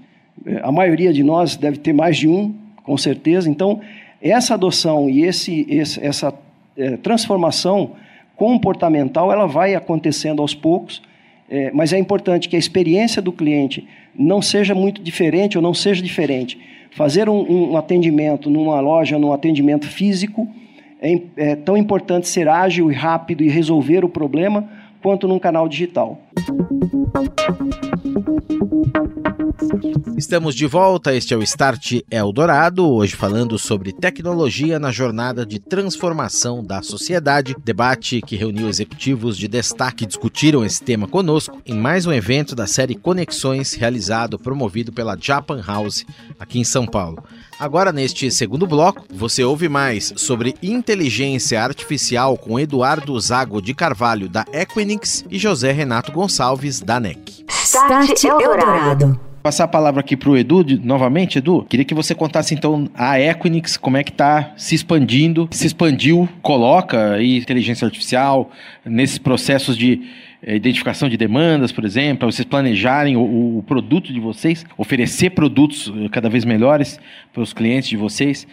É, 0.45 0.61
a 0.65 0.73
maioria 0.73 1.13
de 1.13 1.23
nós 1.23 1.55
deve 1.55 1.79
ter 1.79 1.93
mais 1.93 2.17
de 2.17 2.27
um, 2.27 2.53
com 2.91 2.97
certeza. 2.97 3.49
Então, 3.49 3.81
essa 4.21 4.55
adoção 4.55 5.09
e 5.09 5.23
esse, 5.23 5.65
esse 5.71 6.05
essa 6.05 6.35
é, 6.77 6.97
transformação 6.97 7.93
comportamental 8.35 9.31
ela 9.31 9.47
vai 9.47 9.77
acontecendo 9.77 10.43
aos 10.43 10.55
poucos, 10.55 11.01
é, 11.49 11.71
mas 11.73 11.93
é 11.93 11.99
importante 12.01 12.49
que 12.49 12.57
a 12.57 12.59
experiência 12.59 13.23
do 13.23 13.31
cliente 13.31 13.87
não 14.13 14.43
seja 14.43 14.75
muito 14.75 15.01
diferente 15.01 15.57
ou 15.57 15.63
não 15.63 15.73
seja 15.73 16.03
diferente. 16.03 16.59
Fazer 16.91 17.29
um, 17.29 17.71
um 17.71 17.77
atendimento 17.77 18.51
numa 18.51 18.81
loja, 18.81 19.21
num 19.21 19.33
atendimento 19.33 19.87
físico, 19.87 20.49
é, 21.01 21.21
é 21.37 21.55
tão 21.55 21.77
importante 21.77 22.27
ser 22.27 22.49
ágil 22.49 22.91
e 22.91 22.95
rápido 22.95 23.45
e 23.45 23.49
resolver 23.49 24.05
o 24.05 24.09
problema 24.09 24.69
quanto 25.01 25.29
num 25.29 25.39
canal 25.39 25.69
digital. 25.69 26.21
Estamos 30.17 30.55
de 30.55 30.67
volta, 30.67 31.15
este 31.15 31.35
é 31.35 31.37
o 31.37 31.43
Start 31.43 32.01
Eldorado, 32.11 32.89
hoje 32.89 33.15
falando 33.15 33.59
sobre 33.59 33.93
tecnologia 33.93 34.79
na 34.79 34.91
jornada 34.91 35.45
de 35.45 35.59
transformação 35.59 36.65
da 36.65 36.83
sociedade, 36.83 37.55
debate 37.65 38.21
que 38.23 38.37
reuniu 38.37 38.69
executivos 38.69 39.37
de 39.37 39.47
destaque 39.47 40.01
que 40.01 40.07
discutiram 40.07 40.65
esse 40.65 40.83
tema 40.83 41.07
conosco 41.07 41.61
em 41.67 41.75
mais 41.75 42.07
um 42.07 42.13
evento 42.13 42.55
da 42.55 42.67
série 42.67 42.95
Conexões, 42.95 43.75
realizado 43.75 44.39
promovido 44.39 44.93
pela 44.93 45.15
Japan 45.21 45.63
House, 45.63 46.07
aqui 46.39 46.59
em 46.59 46.65
São 46.65 46.87
Paulo. 46.87 47.23
Agora, 47.59 47.93
neste 47.93 48.31
segundo 48.31 48.67
bloco, 48.67 49.05
você 49.13 49.45
ouve 49.45 49.69
mais 49.69 50.15
sobre 50.17 50.55
inteligência 50.63 51.63
artificial 51.63 52.39
com 52.39 52.59
Eduardo 52.59 53.21
Zago 53.21 53.61
de 53.61 53.75
Carvalho, 53.75 54.27
da 54.27 54.47
Equinix, 54.55 55.23
e 55.31 55.39
José 55.39 55.71
Renato 55.71 56.13
Gonçalves, 56.13 56.81
da 56.81 56.99
NEC. 56.99 57.45
Start 57.51 58.25
Eldorado. 58.25 59.30
Passar 59.43 59.65
a 59.65 59.69
palavra 59.69 60.01
aqui 60.01 60.19
para 60.19 60.29
o 60.29 60.37
Edu, 60.37 60.63
de, 60.63 60.79
novamente, 60.79 61.39
Edu. 61.39 61.65
Queria 61.67 61.85
que 61.85 61.95
você 61.95 62.15
contasse 62.15 62.53
então 62.55 62.91
a 62.95 63.19
Equinix, 63.19 63.79
como 63.79 63.97
é 63.97 64.05
que 64.05 64.11
está 64.11 64.53
se 64.55 64.75
expandindo, 64.75 65.49
se 65.51 65.67
expandiu, 65.67 66.29
coloca 66.43 67.15
aí 67.15 67.39
inteligência 67.39 67.87
artificial 67.87 68.51
nesses 68.85 69.17
processos 69.17 69.79
de 69.79 70.03
é, 70.43 70.57
identificação 70.57 71.09
de 71.09 71.17
demandas, 71.17 71.73
por 71.73 71.87
exemplo, 71.87 72.19
para 72.19 72.31
vocês 72.31 72.45
planejarem 72.47 73.17
o, 73.17 73.59
o, 73.59 73.63
produto 73.63 74.13
de 74.13 74.21
vocês, 74.21 74.67
oferecer 74.77 75.31
produtos 75.31 75.91
eh, 75.97 76.09
cada 76.11 76.29
vez 76.29 76.45
melhores 76.45 77.01
para 77.33 77.43
os 77.43 77.55
clientes 77.55 77.89
de 77.89 77.97
vocês. 77.97 78.47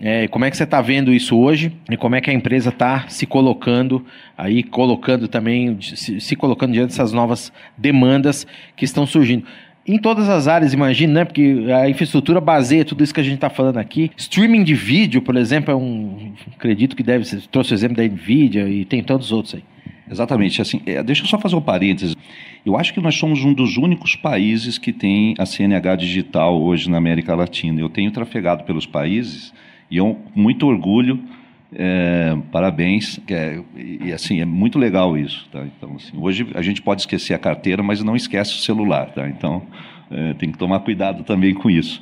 É, 0.00 0.26
como 0.26 0.44
é 0.44 0.50
que 0.50 0.56
você 0.56 0.64
está 0.64 0.80
vendo 0.80 1.12
isso 1.12 1.38
hoje 1.38 1.72
e 1.88 1.96
como 1.96 2.16
é 2.16 2.20
que 2.20 2.28
a 2.28 2.32
empresa 2.32 2.70
está 2.70 3.06
se 3.08 3.26
colocando 3.26 4.04
aí, 4.36 4.62
colocando 4.62 5.28
também, 5.28 5.78
se, 5.80 6.20
se 6.20 6.34
colocando 6.34 6.72
diante 6.72 6.88
dessas 6.88 7.12
novas 7.12 7.52
demandas 7.78 8.46
que 8.76 8.84
estão 8.84 9.06
surgindo? 9.06 9.44
Em 9.86 9.98
todas 9.98 10.28
as 10.28 10.48
áreas, 10.48 10.72
imagino, 10.72 11.12
né? 11.12 11.24
Porque 11.24 11.66
a 11.74 11.88
infraestrutura 11.88 12.40
baseia 12.40 12.84
tudo 12.84 13.04
isso 13.04 13.12
que 13.12 13.20
a 13.20 13.24
gente 13.24 13.34
está 13.34 13.50
falando 13.50 13.78
aqui. 13.78 14.10
Streaming 14.16 14.64
de 14.64 14.74
vídeo, 14.74 15.20
por 15.20 15.36
exemplo, 15.36 15.72
é 15.72 15.76
um. 15.76 16.32
Acredito 16.56 16.96
que 16.96 17.02
deve 17.02 17.24
ser. 17.24 17.42
Trouxe 17.48 17.72
o 17.72 17.74
exemplo 17.74 17.96
da 17.96 18.02
Nvidia 18.02 18.68
e 18.68 18.84
tem 18.84 19.02
tantos 19.02 19.30
outros 19.30 19.54
aí. 19.54 19.62
Exatamente. 20.10 20.60
Assim, 20.60 20.80
é, 20.86 21.02
deixa 21.02 21.22
eu 21.22 21.26
só 21.26 21.38
fazer 21.38 21.56
um 21.56 21.60
parênteses. 21.60 22.16
Eu 22.64 22.76
acho 22.76 22.94
que 22.94 23.00
nós 23.00 23.14
somos 23.14 23.44
um 23.44 23.52
dos 23.52 23.76
únicos 23.76 24.16
países 24.16 24.78
que 24.78 24.92
tem 24.92 25.34
a 25.38 25.44
CNH 25.44 25.96
digital 25.96 26.60
hoje 26.60 26.88
na 26.88 26.96
América 26.96 27.34
Latina. 27.34 27.80
Eu 27.80 27.88
tenho 27.88 28.10
trafegado 28.10 28.64
pelos 28.64 28.86
países 28.86 29.52
e 29.90 29.98
eu 29.98 30.18
muito 30.34 30.66
orgulho, 30.66 31.20
é, 31.74 32.36
parabéns, 32.52 33.18
é, 33.28 33.60
e 33.76 34.12
assim 34.12 34.40
é 34.40 34.44
muito 34.44 34.78
legal 34.78 35.18
isso. 35.18 35.48
Tá? 35.50 35.64
Então 35.64 35.96
assim, 35.96 36.16
hoje 36.16 36.46
a 36.54 36.62
gente 36.62 36.80
pode 36.80 37.02
esquecer 37.02 37.34
a 37.34 37.38
carteira, 37.38 37.82
mas 37.82 38.02
não 38.02 38.14
esquece 38.14 38.54
o 38.54 38.58
celular, 38.58 39.06
tá? 39.10 39.28
Então 39.28 39.62
é, 40.10 40.34
tem 40.34 40.52
que 40.52 40.58
tomar 40.58 40.80
cuidado 40.80 41.24
também 41.24 41.52
com 41.52 41.68
isso. 41.68 42.00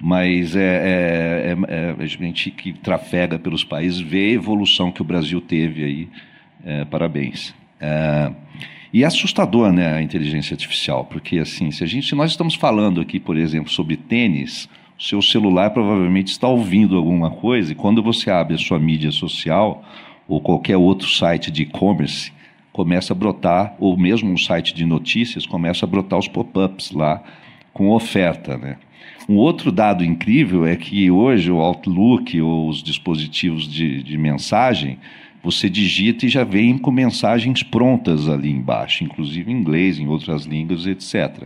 Mas 0.00 0.54
é, 0.54 0.60
é, 0.60 1.56
é, 1.68 1.96
é 1.96 2.02
a 2.02 2.06
gente 2.06 2.50
que 2.50 2.72
trafega 2.72 3.38
pelos 3.38 3.64
países 3.64 4.00
vê 4.00 4.26
a 4.26 4.32
evolução 4.32 4.92
que 4.92 5.00
o 5.00 5.04
Brasil 5.04 5.40
teve 5.40 5.84
aí. 5.84 6.08
É, 6.64 6.84
parabéns. 6.84 7.54
E 8.92 9.02
é 9.02 9.06
assustador, 9.06 9.72
né, 9.72 9.94
a 9.94 10.00
inteligência 10.00 10.54
artificial, 10.54 11.04
porque 11.04 11.38
assim, 11.38 11.70
se 11.70 11.82
a 11.82 11.86
gente, 11.86 12.06
se 12.06 12.14
nós 12.14 12.30
estamos 12.30 12.54
falando 12.54 13.00
aqui, 13.00 13.18
por 13.18 13.36
exemplo, 13.36 13.70
sobre 13.70 13.96
tênis, 13.96 14.68
seu 15.04 15.20
celular 15.20 15.70
provavelmente 15.70 16.28
está 16.28 16.48
ouvindo 16.48 16.96
alguma 16.96 17.30
coisa 17.30 17.72
e 17.72 17.74
quando 17.74 18.02
você 18.02 18.30
abre 18.30 18.54
a 18.54 18.58
sua 18.58 18.78
mídia 18.78 19.12
social 19.12 19.84
ou 20.26 20.40
qualquer 20.40 20.78
outro 20.78 21.06
site 21.06 21.50
de 21.50 21.64
e-commerce, 21.64 22.32
começa 22.72 23.12
a 23.12 23.16
brotar, 23.16 23.76
ou 23.78 23.98
mesmo 23.98 24.32
um 24.32 24.38
site 24.38 24.74
de 24.74 24.86
notícias, 24.86 25.44
começa 25.44 25.84
a 25.84 25.88
brotar 25.88 26.18
os 26.18 26.26
pop-ups 26.26 26.90
lá 26.92 27.22
com 27.74 27.90
oferta, 27.90 28.56
né? 28.56 28.78
Um 29.28 29.36
outro 29.36 29.70
dado 29.70 30.02
incrível 30.02 30.66
é 30.66 30.74
que 30.74 31.10
hoje 31.10 31.50
o 31.50 31.58
Outlook 31.58 32.40
ou 32.40 32.68
os 32.68 32.82
dispositivos 32.82 33.70
de, 33.70 34.02
de 34.02 34.16
mensagem 34.16 34.98
você 35.42 35.68
digita 35.68 36.24
e 36.24 36.30
já 36.30 36.42
vem 36.42 36.78
com 36.78 36.90
mensagens 36.90 37.62
prontas 37.62 38.26
ali 38.30 38.50
embaixo, 38.50 39.04
inclusive 39.04 39.52
em 39.52 39.56
inglês, 39.56 39.98
em 39.98 40.08
outras 40.08 40.46
línguas, 40.46 40.86
etc. 40.86 41.42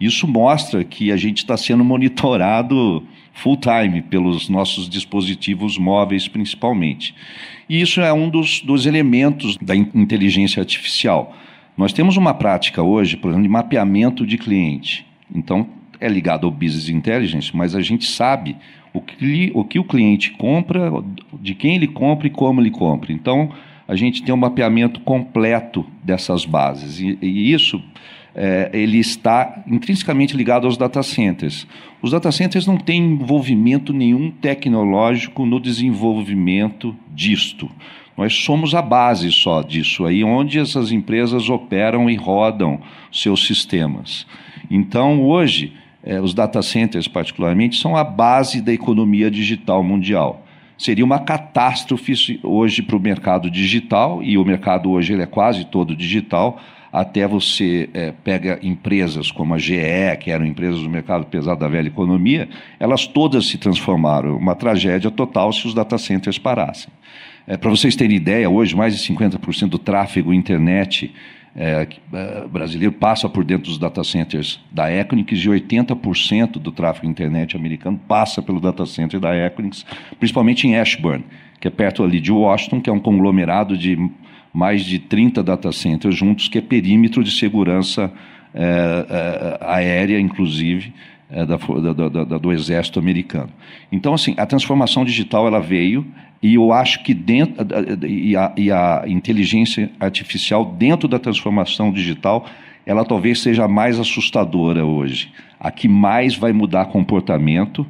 Isso 0.00 0.26
mostra 0.26 0.82
que 0.82 1.12
a 1.12 1.16
gente 1.16 1.38
está 1.38 1.56
sendo 1.56 1.84
monitorado 1.84 3.04
full 3.34 3.58
time 3.58 4.00
pelos 4.00 4.48
nossos 4.48 4.88
dispositivos 4.88 5.76
móveis, 5.76 6.26
principalmente. 6.26 7.14
E 7.68 7.80
isso 7.80 8.00
é 8.00 8.12
um 8.12 8.28
dos, 8.28 8.60
dos 8.60 8.86
elementos 8.86 9.56
da 9.58 9.76
inteligência 9.76 10.60
artificial. 10.60 11.36
Nós 11.76 11.92
temos 11.92 12.16
uma 12.16 12.34
prática 12.34 12.82
hoje, 12.82 13.16
por 13.16 13.28
exemplo, 13.28 13.42
de 13.42 13.48
mapeamento 13.48 14.26
de 14.26 14.38
cliente. 14.38 15.06
Então, 15.34 15.66
é 16.00 16.08
ligado 16.08 16.46
ao 16.46 16.50
business 16.50 16.88
intelligence, 16.88 17.54
mas 17.54 17.74
a 17.74 17.82
gente 17.82 18.06
sabe 18.06 18.56
o 18.92 19.00
que, 19.00 19.52
o 19.54 19.64
que 19.64 19.78
o 19.78 19.84
cliente 19.84 20.30
compra, 20.32 20.90
de 21.40 21.54
quem 21.54 21.76
ele 21.76 21.86
compra 21.86 22.26
e 22.26 22.30
como 22.30 22.60
ele 22.60 22.70
compra. 22.70 23.12
Então, 23.12 23.52
a 23.86 23.94
gente 23.96 24.22
tem 24.22 24.34
um 24.34 24.38
mapeamento 24.38 25.00
completo 25.00 25.84
dessas 26.02 26.44
bases. 26.44 27.00
E, 27.00 27.18
e 27.20 27.52
isso 27.52 27.82
é, 28.34 28.70
ele 28.72 28.98
está 28.98 29.62
intrinsecamente 29.66 30.36
ligado 30.36 30.66
aos 30.66 30.76
data 30.76 31.02
centers. 31.02 31.66
Os 32.02 32.12
data 32.12 32.30
centers 32.32 32.66
não 32.66 32.76
têm 32.76 33.12
envolvimento 33.12 33.92
nenhum 33.92 34.30
tecnológico 34.30 35.44
no 35.44 35.60
desenvolvimento 35.60 36.96
disto. 37.12 37.70
Nós 38.16 38.34
somos 38.34 38.74
a 38.74 38.82
base 38.82 39.32
só 39.32 39.62
disso 39.62 40.04
aí, 40.04 40.22
onde 40.22 40.58
essas 40.58 40.92
empresas 40.92 41.48
operam 41.48 42.08
e 42.10 42.16
rodam 42.16 42.80
seus 43.10 43.46
sistemas. 43.46 44.26
Então, 44.70 45.22
hoje, 45.22 45.72
é, 46.02 46.20
os 46.20 46.34
data 46.34 46.62
centers, 46.62 47.08
particularmente, 47.08 47.76
são 47.76 47.96
a 47.96 48.04
base 48.04 48.60
da 48.60 48.72
economia 48.72 49.30
digital 49.30 49.82
mundial. 49.82 50.46
Seria 50.80 51.04
uma 51.04 51.18
catástrofe 51.18 52.40
hoje 52.42 52.80
para 52.80 52.96
o 52.96 52.98
mercado 52.98 53.50
digital, 53.50 54.22
e 54.22 54.38
o 54.38 54.44
mercado 54.46 54.90
hoje 54.90 55.12
ele 55.12 55.20
é 55.20 55.26
quase 55.26 55.66
todo 55.66 55.94
digital, 55.94 56.58
até 56.90 57.28
você 57.28 57.90
é, 57.92 58.14
pega 58.24 58.58
empresas 58.62 59.30
como 59.30 59.52
a 59.52 59.58
GE, 59.58 59.74
que 60.20 60.30
eram 60.30 60.46
empresas 60.46 60.80
do 60.80 60.88
mercado 60.88 61.26
pesado 61.26 61.60
da 61.60 61.68
velha 61.68 61.88
economia, 61.88 62.48
elas 62.78 63.06
todas 63.06 63.46
se 63.46 63.58
transformaram. 63.58 64.38
Uma 64.38 64.54
tragédia 64.54 65.10
total 65.10 65.52
se 65.52 65.66
os 65.66 65.74
data 65.74 65.98
centers 65.98 66.38
parassem. 66.38 66.90
É, 67.46 67.58
Para 67.58 67.68
vocês 67.68 67.94
terem 67.94 68.16
ideia, 68.16 68.48
hoje 68.48 68.74
mais 68.74 68.98
de 68.98 69.06
50% 69.06 69.68
do 69.68 69.78
tráfego 69.78 70.32
internet 70.32 71.12
é, 71.54 71.86
é, 72.12 72.46
brasileiro 72.46 72.92
passa 72.92 73.28
por 73.28 73.44
dentro 73.44 73.64
dos 73.64 73.78
data 73.78 74.04
centers 74.04 74.60
da 74.70 74.92
Equinix 74.92 75.38
e 75.38 75.48
80% 75.48 76.52
do 76.52 76.70
tráfego 76.70 77.06
internet 77.06 77.56
americano 77.56 78.00
passa 78.06 78.40
pelo 78.40 78.60
data 78.60 78.86
center 78.86 79.18
da 79.18 79.34
Equinix, 79.36 79.84
principalmente 80.18 80.66
em 80.66 80.76
Ashburn, 80.76 81.24
que 81.60 81.66
é 81.66 81.70
perto 81.70 82.04
ali 82.04 82.20
de 82.20 82.30
Washington, 82.30 82.80
que 82.80 82.88
é 82.88 82.92
um 82.92 83.00
conglomerado 83.00 83.76
de 83.76 83.98
mais 84.52 84.84
de 84.84 84.98
30 84.98 85.42
data 85.42 85.72
centers 85.72 86.14
juntos, 86.14 86.48
que 86.48 86.58
é 86.58 86.60
perímetro 86.60 87.22
de 87.22 87.30
segurança 87.30 88.12
é, 88.54 89.06
é, 89.08 89.58
aérea, 89.60 90.18
inclusive, 90.18 90.92
é, 91.30 91.46
da, 91.46 91.56
da, 91.56 92.24
da, 92.24 92.38
do 92.38 92.52
exército 92.52 92.98
americano. 92.98 93.50
Então, 93.92 94.12
assim, 94.12 94.34
a 94.36 94.46
transformação 94.46 95.04
digital 95.04 95.46
ela 95.46 95.60
veio, 95.60 96.04
e 96.42 96.54
eu 96.54 96.72
acho 96.72 97.02
que 97.02 97.12
dentro 97.12 97.66
e 98.06 98.34
a, 98.34 98.52
e 98.56 98.70
a 98.70 99.04
inteligência 99.06 99.90
artificial 100.00 100.64
dentro 100.64 101.06
da 101.06 101.18
transformação 101.18 101.92
digital, 101.92 102.46
ela 102.86 103.04
talvez 103.04 103.40
seja 103.40 103.64
a 103.64 103.68
mais 103.68 104.00
assustadora 104.00 104.84
hoje, 104.84 105.30
a 105.58 105.70
que 105.70 105.86
mais 105.86 106.34
vai 106.34 106.52
mudar 106.52 106.86
comportamento 106.86 107.86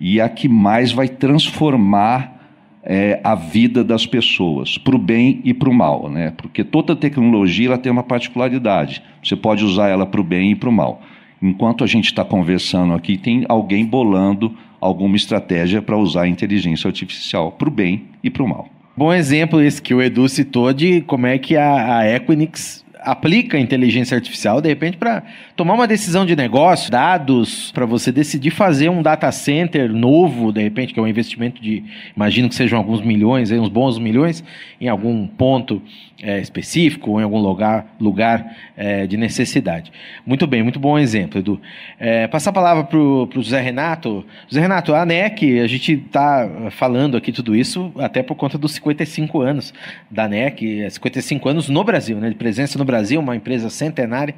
e 0.00 0.20
a 0.20 0.28
que 0.28 0.48
mais 0.48 0.92
vai 0.92 1.08
transformar 1.08 2.38
é, 2.82 3.20
a 3.22 3.34
vida 3.34 3.84
das 3.84 4.06
pessoas, 4.06 4.78
para 4.78 4.96
o 4.96 4.98
bem 4.98 5.40
e 5.44 5.52
para 5.52 5.68
o 5.68 5.74
mal, 5.74 6.08
né? 6.08 6.32
Porque 6.36 6.64
toda 6.64 6.96
tecnologia 6.96 7.68
ela 7.68 7.78
tem 7.78 7.92
uma 7.92 8.02
particularidade. 8.02 9.02
Você 9.22 9.36
pode 9.36 9.64
usar 9.64 9.88
ela 9.88 10.06
para 10.06 10.20
o 10.20 10.24
bem 10.24 10.52
e 10.52 10.54
para 10.54 10.68
o 10.68 10.72
mal. 10.72 11.02
Enquanto 11.42 11.82
a 11.82 11.86
gente 11.86 12.06
está 12.06 12.24
conversando 12.24 12.92
aqui, 12.92 13.16
tem 13.16 13.44
alguém 13.48 13.84
bolando 13.84 14.54
alguma 14.80 15.16
estratégia 15.16 15.80
para 15.80 15.96
usar 15.96 16.22
a 16.22 16.28
inteligência 16.28 16.88
artificial 16.88 17.52
para 17.52 17.68
o 17.68 17.72
bem 17.72 18.04
e 18.22 18.30
para 18.30 18.42
o 18.42 18.48
mal. 18.48 18.68
Bom 18.96 19.12
exemplo 19.12 19.62
esse 19.62 19.80
que 19.80 19.94
o 19.94 20.02
Edu 20.02 20.28
citou 20.28 20.72
de 20.72 21.00
como 21.02 21.26
é 21.26 21.38
que 21.38 21.56
a, 21.56 21.98
a 21.98 22.16
Equinix 22.16 22.84
aplica 23.02 23.58
inteligência 23.58 24.14
artificial, 24.14 24.60
de 24.60 24.68
repente, 24.68 24.96
para 24.96 25.22
tomar 25.56 25.74
uma 25.74 25.86
decisão 25.86 26.24
de 26.24 26.36
negócio, 26.36 26.90
dados, 26.90 27.70
para 27.72 27.86
você 27.86 28.12
decidir 28.12 28.50
fazer 28.50 28.88
um 28.88 29.02
data 29.02 29.30
center 29.32 29.92
novo, 29.92 30.52
de 30.52 30.62
repente, 30.62 30.92
que 30.92 31.00
é 31.00 31.02
um 31.02 31.08
investimento 31.08 31.60
de, 31.62 31.82
imagino 32.14 32.48
que 32.48 32.54
sejam 32.54 32.78
alguns 32.78 33.02
milhões, 33.02 33.50
uns 33.50 33.68
bons 33.68 33.98
milhões, 33.98 34.44
em 34.80 34.88
algum 34.88 35.26
ponto 35.26 35.82
é, 36.22 36.38
específico 36.40 37.12
ou 37.12 37.20
em 37.20 37.24
algum 37.24 37.38
lugar, 37.38 37.94
lugar 37.98 38.56
é, 38.76 39.06
de 39.06 39.16
necessidade. 39.16 39.90
Muito 40.24 40.46
bem, 40.46 40.62
muito 40.62 40.78
bom 40.78 40.98
exemplo, 40.98 41.38
Edu. 41.38 41.60
É, 41.98 42.26
passar 42.28 42.50
a 42.50 42.52
palavra 42.52 42.84
para 42.84 42.98
o 42.98 43.28
José 43.34 43.60
Renato. 43.60 44.24
José 44.48 44.60
Renato, 44.60 44.94
a 44.94 45.02
ANEC, 45.02 45.60
a 45.60 45.66
gente 45.66 45.92
está 45.92 46.48
falando 46.70 47.16
aqui 47.16 47.32
tudo 47.32 47.56
isso 47.56 47.92
até 47.98 48.22
por 48.22 48.34
conta 48.34 48.58
dos 48.58 48.72
55 48.72 49.40
anos 49.40 49.72
da 50.10 50.24
ANEC, 50.24 50.90
55 50.90 51.48
anos 51.48 51.68
no 51.68 51.82
Brasil, 51.82 52.18
né, 52.18 52.28
de 52.28 52.34
presença 52.34 52.78
no 52.78 52.84
Brasil, 52.90 53.20
uma 53.20 53.36
empresa 53.36 53.70
centenária. 53.70 54.34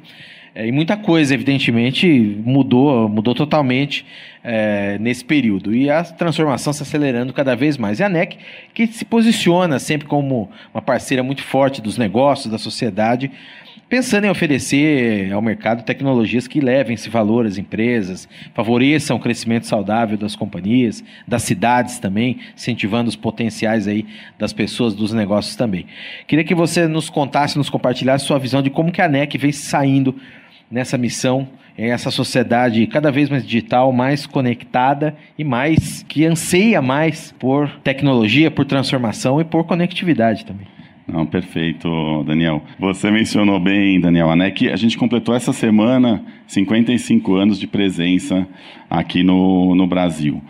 É, 0.55 0.67
e 0.67 0.71
muita 0.71 0.95
coisa, 0.95 1.33
evidentemente, 1.33 2.07
mudou, 2.45 3.09
mudou 3.09 3.33
totalmente 3.33 4.05
é, 4.43 4.97
nesse 4.99 5.25
período. 5.25 5.73
E 5.73 5.89
a 5.89 6.03
transformação 6.03 6.71
se 6.71 6.83
acelerando 6.83 7.33
cada 7.33 7.55
vez 7.55 7.75
mais. 7.75 7.99
E 7.99 8.03
a 8.03 8.09
NEC, 8.09 8.37
que 8.71 8.85
se 8.85 9.03
posiciona 9.03 9.79
sempre 9.79 10.07
como 10.07 10.51
uma 10.71 10.81
parceira 10.81 11.23
muito 11.23 11.41
forte 11.41 11.81
dos 11.81 11.97
negócios, 11.97 12.51
da 12.51 12.59
sociedade, 12.59 13.31
pensando 13.93 14.25
em 14.25 14.29
oferecer 14.31 15.31
ao 15.31 15.39
mercado 15.39 15.83
tecnologias 15.83 16.47
que 16.47 16.59
levem 16.59 16.95
esse 16.95 17.11
valor 17.11 17.45
às 17.45 17.59
empresas, 17.59 18.27
favoreçam 18.51 19.17
o 19.17 19.19
crescimento 19.19 19.67
saudável 19.67 20.17
das 20.17 20.35
companhias, 20.35 21.03
das 21.27 21.43
cidades 21.43 21.99
também, 21.99 22.39
incentivando 22.55 23.07
os 23.07 23.15
potenciais 23.15 23.87
aí 23.87 24.03
das 24.39 24.51
pessoas, 24.51 24.95
dos 24.95 25.13
negócios 25.13 25.55
também. 25.55 25.85
Queria 26.25 26.43
que 26.43 26.55
você 26.55 26.87
nos 26.87 27.07
contasse, 27.07 27.55
nos 27.55 27.69
compartilhasse 27.69 28.25
sua 28.25 28.39
visão 28.39 28.63
de 28.63 28.71
como 28.71 28.91
que 28.91 28.99
a 28.99 29.07
NEC 29.07 29.37
vem 29.37 29.51
saindo 29.51 30.15
nessa 30.71 30.97
missão, 30.97 31.47
essa 31.77 32.09
sociedade 32.09 32.87
cada 32.87 33.11
vez 33.11 33.29
mais 33.29 33.45
digital, 33.45 33.93
mais 33.93 34.25
conectada 34.25 35.15
e 35.37 35.43
mais 35.43 36.01
que 36.09 36.25
anseia 36.25 36.81
mais 36.81 37.31
por 37.37 37.69
tecnologia, 37.83 38.49
por 38.49 38.65
transformação 38.65 39.39
e 39.39 39.43
por 39.43 39.65
conectividade 39.65 40.47
também. 40.47 40.72
Não, 41.07 41.25
perfeito, 41.25 42.23
Daniel. 42.25 42.63
Você 42.79 43.11
mencionou 43.11 43.59
bem, 43.59 43.99
Daniel, 43.99 44.35
né, 44.35 44.51
que 44.51 44.69
a 44.69 44.75
gente 44.75 44.97
completou 44.97 45.35
essa 45.35 45.51
semana 45.51 46.23
55 46.47 47.35
anos 47.35 47.59
de 47.59 47.67
presença 47.67 48.47
aqui 48.89 49.21
no, 49.21 49.75
no 49.75 49.85
Brasil. 49.85 50.41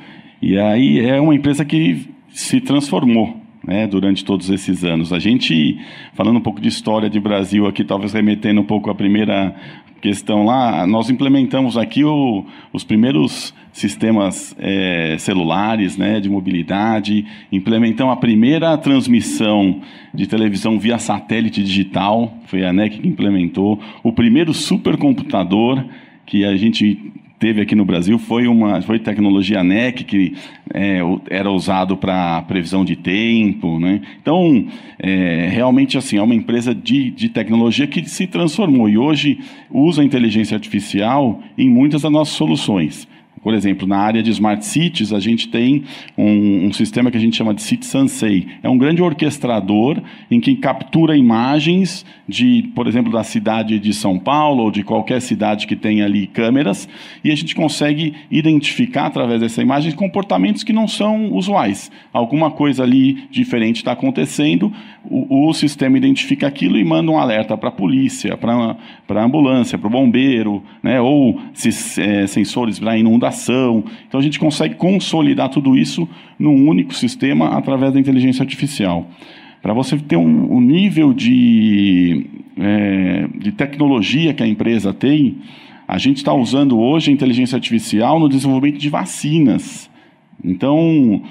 E 0.41 0.57
aí 0.59 0.99
é 0.99 1.19
uma 1.19 1.33
empresa 1.33 1.65
que 1.65 2.07
se 2.29 2.61
transformou. 2.61 3.42
Né, 3.63 3.87
durante 3.87 4.25
todos 4.25 4.49
esses 4.49 4.83
anos. 4.83 5.13
A 5.13 5.19
gente, 5.19 5.79
falando 6.13 6.37
um 6.37 6.41
pouco 6.41 6.59
de 6.59 6.67
história 6.67 7.09
de 7.09 7.19
Brasil 7.19 7.65
aqui, 7.65 7.83
talvez 7.83 8.13
remetendo 8.13 8.59
um 8.61 8.65
pouco 8.65 8.89
à 8.89 8.95
primeira 8.95 9.55
questão 10.01 10.43
lá, 10.43 10.85
nós 10.85 11.09
implementamos 11.09 11.77
aqui 11.77 12.03
o, 12.03 12.45
os 12.73 12.83
primeiros 12.83 13.53
sistemas 13.71 14.53
é, 14.59 15.15
celulares, 15.17 15.97
né, 15.97 16.19
de 16.19 16.29
mobilidade, 16.29 17.25
implementamos 17.51 18.13
a 18.13 18.17
primeira 18.17 18.77
transmissão 18.77 19.81
de 20.13 20.27
televisão 20.27 20.77
via 20.77 20.99
satélite 20.99 21.63
digital, 21.63 22.33
foi 22.47 22.65
a 22.65 22.69
ANEC 22.69 22.99
que 22.99 23.07
implementou, 23.07 23.79
o 24.03 24.11
primeiro 24.11 24.53
supercomputador 24.53 25.83
que 26.25 26.43
a 26.43 26.55
gente 26.57 27.13
teve 27.43 27.59
aqui 27.59 27.75
no 27.75 27.83
Brasil 27.83 28.17
foi 28.17 28.47
uma 28.47 28.81
foi 28.81 28.99
tecnologia 28.99 29.61
NEC 29.61 30.05
que 30.05 30.33
é, 30.73 30.99
era 31.29 31.51
usado 31.51 31.97
para 31.97 32.41
previsão 32.43 32.85
de 32.85 32.95
tempo, 32.95 33.81
né? 33.81 33.99
Então 34.21 34.65
é, 34.97 35.49
realmente 35.51 35.97
assim 35.97 36.15
é 36.15 36.21
uma 36.21 36.33
empresa 36.33 36.73
de, 36.73 37.11
de 37.11 37.27
tecnologia 37.27 37.85
que 37.85 38.09
se 38.09 38.27
transformou 38.27 38.87
e 38.87 38.97
hoje 38.97 39.39
usa 39.69 40.01
a 40.01 40.05
inteligência 40.05 40.55
artificial 40.55 41.43
em 41.57 41.69
muitas 41.69 42.03
das 42.03 42.11
nossas 42.13 42.33
soluções. 42.33 43.09
Por 43.43 43.53
exemplo, 43.53 43.85
na 43.85 43.97
área 43.97 44.23
de 44.23 44.31
smart 44.31 44.65
cities, 44.65 45.11
a 45.11 45.19
gente 45.19 45.49
tem 45.49 45.83
um, 46.17 46.67
um, 46.67 46.73
sistema 46.73 47.11
que 47.11 47.17
a 47.17 47.19
gente 47.19 47.35
chama 47.35 47.53
de 47.53 47.61
City 47.61 47.85
Sensei. 47.85 48.47
É 48.63 48.69
um 48.69 48.77
grande 48.77 49.01
orquestrador 49.01 50.01
em 50.31 50.39
que 50.39 50.55
captura 50.55 51.17
imagens 51.17 52.05
de, 52.27 52.71
por 52.73 52.87
exemplo, 52.87 53.11
da 53.11 53.23
cidade 53.23 53.77
de 53.79 53.93
São 53.93 54.17
Paulo 54.17 54.63
ou 54.63 54.71
de 54.71 54.83
qualquer 54.83 55.21
cidade 55.21 55.67
que 55.67 55.75
tenha 55.75 56.05
ali 56.05 56.27
câmeras 56.27 56.87
e 57.23 57.31
a 57.31 57.35
gente 57.35 57.53
consegue 57.53 58.13
identificar 58.31 59.07
através 59.07 59.41
dessa 59.41 59.61
imagem 59.61 59.91
comportamentos 59.91 60.63
que 60.63 60.71
não 60.71 60.87
são 60.87 61.33
usuais. 61.33 61.91
Alguma 62.13 62.49
coisa 62.49 62.83
ali 62.83 63.27
diferente 63.29 63.77
está 63.77 63.91
acontecendo, 63.91 64.71
o, 65.03 65.49
o, 65.49 65.53
sistema 65.53 65.97
identifica 65.97 66.47
aquilo 66.47 66.77
e 66.77 66.83
manda 66.83 67.11
um 67.11 67.17
alerta 67.17 67.57
para 67.57 67.69
a 67.69 67.71
polícia, 67.71 68.37
para 68.37 68.77
a 69.09 69.23
ambulância, 69.23 69.77
para 69.77 69.87
o 69.87 69.89
bombeiro, 69.89 70.63
né, 70.81 71.01
ou 71.01 71.39
se, 71.53 72.01
é, 72.01 72.25
sensores 72.25 72.79
para 72.79 72.97
inundação. 72.97 73.32
Então 74.07 74.19
a 74.19 74.23
gente 74.23 74.39
consegue 74.39 74.75
consolidar 74.75 75.49
tudo 75.49 75.77
isso 75.77 76.07
num 76.37 76.67
único 76.67 76.93
sistema 76.93 77.57
através 77.57 77.93
da 77.93 77.99
inteligência 77.99 78.43
artificial. 78.43 79.07
Para 79.61 79.73
você 79.73 79.97
ter 79.97 80.17
um, 80.17 80.55
um 80.55 80.59
nível 80.59 81.13
de, 81.13 82.25
é, 82.57 83.27
de 83.35 83.51
tecnologia 83.51 84.33
que 84.33 84.43
a 84.43 84.47
empresa 84.47 84.93
tem, 84.93 85.37
a 85.87 85.97
gente 85.97 86.17
está 86.17 86.33
usando 86.33 86.79
hoje 86.79 87.11
a 87.11 87.13
inteligência 87.13 87.55
artificial 87.55 88.19
no 88.19 88.27
desenvolvimento 88.27 88.79
de 88.79 88.89
vacinas. 88.89 89.89
Então, 90.43 91.21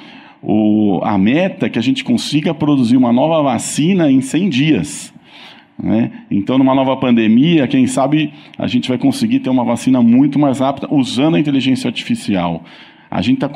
o, 0.43 1.01
a 1.03 1.17
meta 1.19 1.67
é 1.67 1.69
que 1.69 1.79
a 1.79 1.83
gente 1.83 2.03
consiga 2.03 2.55
produzir 2.55 2.97
uma 2.97 3.13
nova 3.13 3.43
vacina 3.43 4.11
em 4.11 4.21
100 4.21 4.49
dias. 4.49 5.12
Né? 5.83 6.13
Então, 6.31 6.57
numa 6.57 6.75
nova 6.75 6.97
pandemia, 6.97 7.67
quem 7.67 7.87
sabe 7.87 8.33
a 8.57 8.69
gente 8.69 8.89
vai 8.89 8.97
conseguir 8.97 9.41
ter 9.41 9.51
uma 9.51 9.65
vacina 9.65 10.01
muito 10.01 10.39
mais 10.39 10.61
rápida 10.61 10.87
usando 10.91 11.35
a 11.35 11.41
inteligência 11.41 11.89
artificial. 11.89 12.63
A 13.11 13.21
gente 13.21 13.45
está 13.45 13.51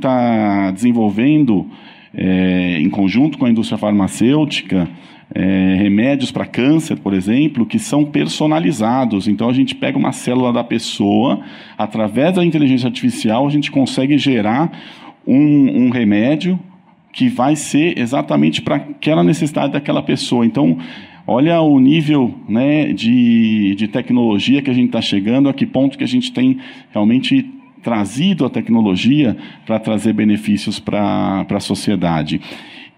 tá 0.00 0.70
desenvolvendo, 0.70 1.66
é, 2.14 2.78
em 2.80 2.88
conjunto 2.88 3.36
com 3.36 3.44
a 3.44 3.50
indústria 3.50 3.76
farmacêutica, 3.76 4.88
é, 5.34 5.74
remédios 5.76 6.30
para 6.30 6.46
câncer, 6.46 6.96
por 6.96 7.12
exemplo, 7.12 7.66
que 7.66 7.78
são 7.78 8.04
personalizados. 8.04 9.26
Então, 9.26 9.48
a 9.48 9.52
gente 9.52 9.74
pega 9.74 9.98
uma 9.98 10.12
célula 10.12 10.52
da 10.52 10.62
pessoa, 10.62 11.40
através 11.76 12.36
da 12.36 12.44
inteligência 12.44 12.86
artificial, 12.86 13.46
a 13.46 13.50
gente 13.50 13.70
consegue 13.70 14.16
gerar 14.16 14.70
um, 15.26 15.86
um 15.86 15.90
remédio 15.90 16.58
que 17.12 17.28
vai 17.28 17.56
ser 17.56 17.98
exatamente 17.98 18.62
para 18.62 18.76
aquela 18.76 19.22
necessidade 19.22 19.72
daquela 19.72 20.02
pessoa. 20.02 20.46
Então, 20.46 20.78
olha 21.26 21.60
o 21.60 21.78
nível 21.78 22.34
né, 22.48 22.92
de, 22.92 23.74
de 23.76 23.88
tecnologia 23.88 24.62
que 24.62 24.70
a 24.70 24.74
gente 24.74 24.86
está 24.86 25.00
chegando, 25.00 25.48
a 25.48 25.54
que 25.54 25.66
ponto 25.66 25.96
que 25.96 26.04
a 26.04 26.08
gente 26.08 26.32
tem 26.32 26.58
realmente 26.92 27.50
trazido 27.82 28.46
a 28.46 28.50
tecnologia 28.50 29.36
para 29.66 29.78
trazer 29.78 30.14
benefícios 30.14 30.78
para 30.78 31.46
a 31.48 31.60
sociedade. 31.60 32.40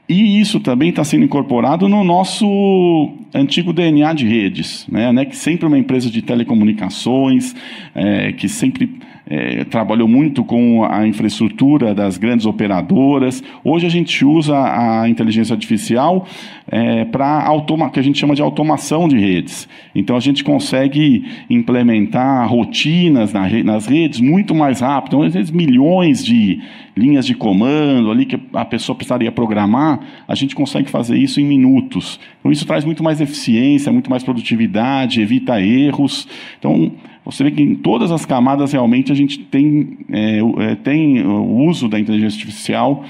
E 0.09 0.41
isso 0.41 0.61
também 0.61 0.91
está 0.91 1.03
sendo 1.03 1.25
incorporado 1.25 1.89
no 1.89 2.05
nosso 2.05 3.13
antigo 3.35 3.73
DNA 3.73 4.13
de 4.13 4.27
redes, 4.27 4.87
né? 4.89 5.11
né 5.13 5.25
que 5.25 5.37
sempre 5.37 5.65
é 5.65 5.69
uma 5.69 5.79
empresa 5.79 6.09
de 6.09 6.23
telecomunicações, 6.23 7.57
é, 7.93 8.31
que 8.33 8.49
sempre 8.49 8.89
é, 9.29 9.65
trabalhou 9.65 10.07
muito 10.07 10.45
com 10.45 10.85
a 10.85 11.07
infraestrutura 11.07 11.95
das 11.95 12.17
grandes 12.17 12.47
operadoras. 12.47 13.43
Hoje 13.65 13.85
a 13.87 13.91
gente 13.91 14.25
usa 14.25 14.57
a 14.57 15.09
inteligência 15.09 15.53
artificial 15.53 16.27
é, 16.69 17.05
para 17.05 17.45
que 17.93 17.99
a 17.99 18.03
gente 18.03 18.19
chama 18.19 18.35
de 18.35 18.43
automação 18.43 19.09
de 19.09 19.19
redes. 19.19 19.69
Então 19.95 20.17
a 20.17 20.21
gente 20.21 20.45
consegue 20.45 21.25
implementar 21.51 22.49
rotinas 22.49 23.33
na 23.33 23.47
nas 23.65 23.87
redes 23.87 24.21
muito 24.21 24.55
mais 24.55 24.81
rápido. 24.81 25.17
Então, 25.17 25.23
às 25.23 25.35
vezes 25.35 25.51
milhões 25.51 26.25
de 26.25 26.61
linhas 26.97 27.27
de 27.27 27.35
comando 27.35 28.11
ali 28.11 28.25
que 28.25 28.39
a 28.53 28.65
pessoa 28.65 28.97
precisaria 28.97 29.31
programar, 29.31 30.01
a 30.27 30.35
gente 30.35 30.55
consegue 30.55 30.89
fazer 30.91 31.17
isso 31.17 31.41
em 31.41 31.45
minutos. 31.45 32.19
Então 32.41 32.51
isso 32.51 32.67
traz 32.67 32.85
muito 32.85 33.03
mais 33.03 33.21
eficiência, 33.21 33.93
muito 33.93 34.09
mais 34.11 34.23
produtividade, 34.23 35.21
evita 35.21 35.61
erros. 35.61 36.27
Então 36.59 36.93
você 37.27 37.43
vê 37.43 37.51
que 37.51 37.63
em 37.63 37.75
todas 37.75 38.13
as 38.13 38.25
camadas 38.25 38.73
realmente 38.73 39.11
a 39.11 39.15
gente 39.15 39.39
tem, 39.39 39.99
é, 40.13 40.39
é, 40.39 40.75
tem 40.77 41.27
o 41.27 41.67
uso 41.69 41.89
da 41.89 41.99
inteligência 41.99 42.39
artificial 42.39 43.05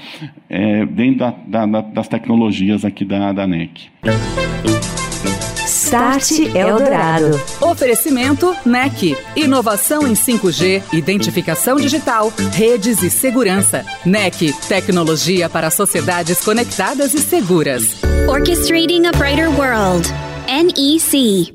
é, 0.49 0.85
dentro 0.85 1.19
da, 1.47 1.65
da, 1.65 1.81
das 1.81 2.07
tecnologias 2.07 2.83
aqui 2.83 3.05
da, 3.05 3.31
da 3.31 3.45
NEC. 3.45 3.89
Start 5.87 6.39
Eldorado. 6.53 7.39
Oferecimento 7.61 8.53
NEC. 8.65 9.15
Inovação 9.37 10.05
em 10.05 10.13
5G, 10.13 10.83
identificação 10.91 11.77
digital, 11.77 12.33
redes 12.53 13.01
e 13.03 13.09
segurança. 13.09 13.85
NEC. 14.05 14.51
Tecnologia 14.67 15.47
para 15.47 15.69
sociedades 15.69 16.43
conectadas 16.43 17.13
e 17.13 17.19
seguras. 17.19 18.01
Orchestrating 18.27 19.05
a 19.05 19.11
Brighter 19.17 19.49
World. 19.57 20.09
NEC. 20.47 21.53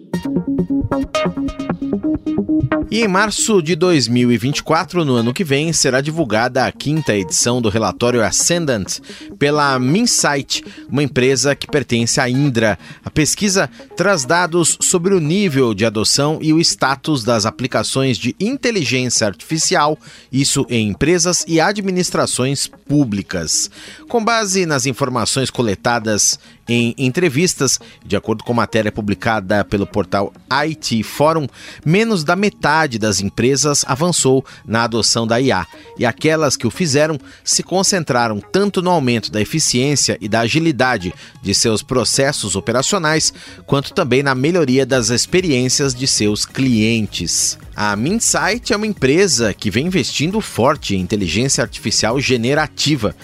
E 2.92 3.00
em 3.00 3.08
março 3.08 3.62
de 3.62 3.74
2024, 3.74 5.02
no 5.02 5.14
ano 5.14 5.32
que 5.32 5.42
vem, 5.42 5.72
será 5.72 6.02
divulgada 6.02 6.66
a 6.66 6.70
quinta 6.70 7.16
edição 7.16 7.62
do 7.62 7.70
relatório 7.70 8.22
Ascendant 8.22 9.00
pela 9.38 9.78
Minsight, 9.78 10.62
uma 10.90 11.02
empresa 11.02 11.56
que 11.56 11.66
pertence 11.66 12.20
à 12.20 12.28
Indra. 12.28 12.78
A 13.02 13.08
pesquisa 13.08 13.70
traz 13.96 14.26
dados 14.26 14.76
sobre 14.78 15.14
o 15.14 15.20
nível 15.20 15.72
de 15.72 15.86
adoção 15.86 16.38
e 16.42 16.52
o 16.52 16.60
status 16.60 17.24
das 17.24 17.46
aplicações 17.46 18.18
de 18.18 18.36
inteligência 18.38 19.26
artificial, 19.26 19.98
isso 20.30 20.66
em 20.68 20.90
empresas 20.90 21.46
e 21.48 21.62
administrações 21.62 22.66
públicas. 22.66 23.70
Com 24.06 24.22
base 24.22 24.66
nas 24.66 24.84
informações 24.84 25.48
coletadas 25.48 26.38
em 26.68 26.94
entrevistas, 26.96 27.80
de 28.04 28.16
acordo 28.16 28.44
com 28.44 28.54
matéria 28.54 28.92
publicada 28.92 29.64
pelo 29.64 29.86
portal 29.86 30.32
IT 30.48 31.02
Forum, 31.02 31.46
menos 31.84 32.22
da 32.22 32.36
metade 32.36 32.81
das 32.98 33.20
empresas 33.20 33.84
avançou 33.86 34.44
na 34.64 34.84
adoção 34.84 35.26
da 35.26 35.40
IA, 35.40 35.66
e 35.98 36.04
aquelas 36.04 36.56
que 36.56 36.66
o 36.66 36.70
fizeram 36.70 37.18
se 37.44 37.62
concentraram 37.62 38.40
tanto 38.40 38.82
no 38.82 38.90
aumento 38.90 39.30
da 39.30 39.40
eficiência 39.40 40.18
e 40.20 40.28
da 40.28 40.40
agilidade 40.40 41.14
de 41.42 41.54
seus 41.54 41.82
processos 41.82 42.56
operacionais, 42.56 43.32
quanto 43.66 43.92
também 43.92 44.22
na 44.22 44.34
melhoria 44.34 44.84
das 44.84 45.10
experiências 45.10 45.94
de 45.94 46.06
seus 46.06 46.44
clientes. 46.44 47.58
A 47.74 47.96
Minsight 47.96 48.72
é 48.72 48.76
uma 48.76 48.86
empresa 48.86 49.54
que 49.54 49.70
vem 49.70 49.86
investindo 49.86 50.40
forte 50.40 50.94
em 50.94 51.00
inteligência 51.00 51.62
artificial 51.62 52.20
generativa 52.20 53.14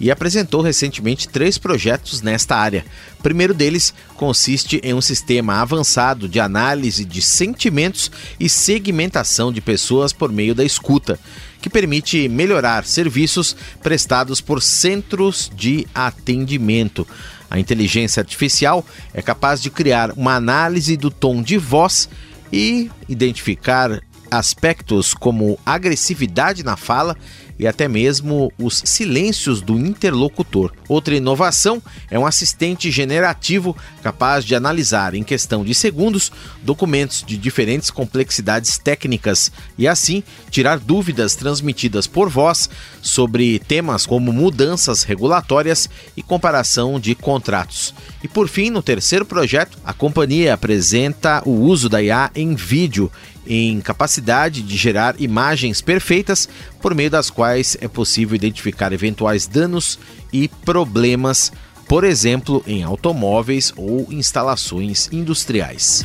e 0.00 0.10
apresentou 0.10 0.62
recentemente 0.62 1.28
três 1.28 1.58
projetos 1.58 2.22
nesta 2.22 2.56
área. 2.56 2.84
O 3.18 3.22
primeiro 3.22 3.52
deles 3.52 3.92
consiste 4.16 4.80
em 4.82 4.94
um 4.94 5.00
sistema 5.00 5.60
avançado 5.60 6.26
de 6.26 6.40
análise 6.40 7.04
de 7.04 7.20
sentimentos 7.20 8.10
e 8.40 8.48
segmentação 8.48 9.52
de 9.52 9.60
pessoas 9.60 10.12
por 10.12 10.32
meio 10.32 10.54
da 10.54 10.64
escuta, 10.64 11.20
que 11.60 11.68
permite 11.68 12.28
melhorar 12.28 12.86
serviços 12.86 13.54
prestados 13.82 14.40
por 14.40 14.62
centros 14.62 15.52
de 15.54 15.86
atendimento. 15.94 17.06
A 17.50 17.58
inteligência 17.58 18.20
artificial 18.20 18.86
é 19.12 19.20
capaz 19.20 19.60
de 19.60 19.68
criar 19.68 20.12
uma 20.12 20.34
análise 20.34 20.96
do 20.96 21.10
tom 21.10 21.42
de 21.42 21.58
voz 21.58 22.08
e 22.50 22.90
identificar 23.06 24.00
aspectos 24.30 25.12
como 25.12 25.58
agressividade 25.66 26.62
na 26.62 26.76
fala 26.76 27.16
e 27.60 27.66
até 27.66 27.86
mesmo 27.86 28.50
os 28.58 28.82
silêncios 28.86 29.60
do 29.60 29.78
interlocutor. 29.78 30.72
Outra 30.88 31.14
inovação 31.14 31.82
é 32.10 32.18
um 32.18 32.24
assistente 32.24 32.90
generativo 32.90 33.76
capaz 34.02 34.46
de 34.46 34.54
analisar 34.54 35.14
em 35.14 35.22
questão 35.22 35.62
de 35.62 35.74
segundos 35.74 36.32
documentos 36.62 37.22
de 37.22 37.36
diferentes 37.36 37.90
complexidades 37.90 38.78
técnicas 38.78 39.52
e 39.76 39.86
assim 39.86 40.22
tirar 40.50 40.78
dúvidas 40.78 41.36
transmitidas 41.36 42.06
por 42.06 42.30
voz 42.30 42.70
sobre 43.02 43.58
temas 43.58 44.06
como 44.06 44.32
mudanças 44.32 45.02
regulatórias 45.02 45.86
e 46.16 46.22
comparação 46.22 46.98
de 46.98 47.14
contratos. 47.14 47.94
E 48.24 48.28
por 48.28 48.48
fim, 48.48 48.70
no 48.70 48.82
terceiro 48.82 49.26
projeto, 49.26 49.76
a 49.84 49.92
companhia 49.92 50.54
apresenta 50.54 51.42
o 51.44 51.50
uso 51.50 51.90
da 51.90 52.02
IA 52.02 52.30
em 52.34 52.54
vídeo 52.54 53.12
em 53.46 53.80
capacidade 53.80 54.62
de 54.62 54.76
gerar 54.76 55.14
imagens 55.20 55.80
perfeitas 55.80 56.48
por 56.80 56.94
meio 56.94 57.10
das 57.10 57.30
quais 57.30 57.76
é 57.80 57.88
possível 57.88 58.34
identificar 58.34 58.92
eventuais 58.92 59.46
danos 59.46 59.98
e 60.32 60.48
problemas, 60.64 61.52
por 61.88 62.04
exemplo, 62.04 62.62
em 62.66 62.82
automóveis 62.82 63.72
ou 63.76 64.06
instalações 64.10 65.08
industriais. 65.12 66.04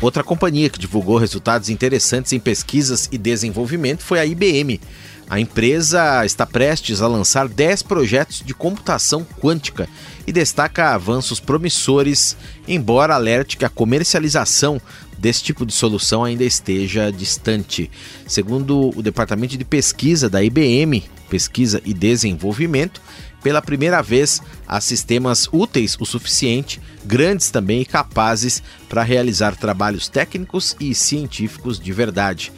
Outra 0.00 0.24
companhia 0.24 0.70
que 0.70 0.78
divulgou 0.78 1.18
resultados 1.18 1.68
interessantes 1.68 2.32
em 2.32 2.40
pesquisas 2.40 3.08
e 3.12 3.18
desenvolvimento 3.18 4.02
foi 4.02 4.18
a 4.18 4.24
IBM. 4.24 4.80
A 5.28 5.38
empresa 5.38 6.24
está 6.24 6.44
prestes 6.44 7.02
a 7.02 7.06
lançar 7.06 7.46
10 7.46 7.82
projetos 7.82 8.42
de 8.44 8.52
computação 8.52 9.24
quântica 9.40 9.88
e 10.26 10.32
destaca 10.32 10.92
avanços 10.92 11.38
promissores, 11.38 12.36
embora 12.66 13.14
alerte 13.14 13.56
que 13.56 13.64
a 13.64 13.68
comercialização 13.68 14.80
desse 15.20 15.42
tipo 15.42 15.66
de 15.66 15.72
solução 15.72 16.24
ainda 16.24 16.44
esteja 16.44 17.12
distante. 17.12 17.90
Segundo 18.26 18.90
o 18.96 19.02
Departamento 19.02 19.56
de 19.56 19.64
Pesquisa 19.64 20.30
da 20.30 20.42
IBM, 20.42 21.04
Pesquisa 21.28 21.80
e 21.84 21.92
Desenvolvimento, 21.92 23.00
pela 23.42 23.62
primeira 23.62 24.02
vez 24.02 24.42
há 24.66 24.80
sistemas 24.80 25.48
úteis 25.52 25.96
o 26.00 26.04
suficiente, 26.04 26.80
grandes 27.04 27.50
também 27.50 27.82
e 27.82 27.86
capazes 27.86 28.62
para 28.88 29.02
realizar 29.02 29.56
trabalhos 29.56 30.08
técnicos 30.08 30.74
e 30.80 30.94
científicos 30.94 31.78
de 31.78 31.92
verdade. 31.92 32.52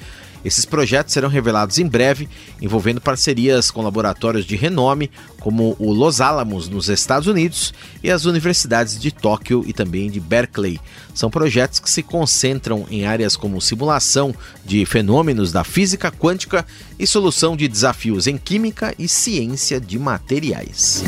Esses 0.44 0.64
projetos 0.64 1.12
serão 1.12 1.28
revelados 1.28 1.78
em 1.78 1.86
breve, 1.86 2.28
envolvendo 2.60 3.00
parcerias 3.00 3.70
com 3.70 3.82
laboratórios 3.82 4.44
de 4.44 4.56
renome, 4.56 5.10
como 5.38 5.76
o 5.78 5.92
Los 5.92 6.20
Alamos, 6.20 6.68
nos 6.68 6.88
Estados 6.88 7.28
Unidos, 7.28 7.72
e 8.02 8.10
as 8.10 8.24
universidades 8.24 9.00
de 9.00 9.10
Tóquio 9.10 9.64
e 9.66 9.72
também 9.72 10.10
de 10.10 10.20
Berkeley. 10.20 10.80
São 11.14 11.30
projetos 11.30 11.78
que 11.78 11.90
se 11.90 12.02
concentram 12.02 12.86
em 12.90 13.06
áreas 13.06 13.36
como 13.36 13.60
simulação 13.60 14.34
de 14.64 14.84
fenômenos 14.86 15.52
da 15.52 15.62
física 15.62 16.10
quântica 16.10 16.66
e 16.98 17.06
solução 17.06 17.56
de 17.56 17.68
desafios 17.68 18.26
em 18.26 18.36
química 18.36 18.94
e 18.98 19.06
ciência 19.06 19.80
de 19.80 19.98
materiais. 19.98 21.04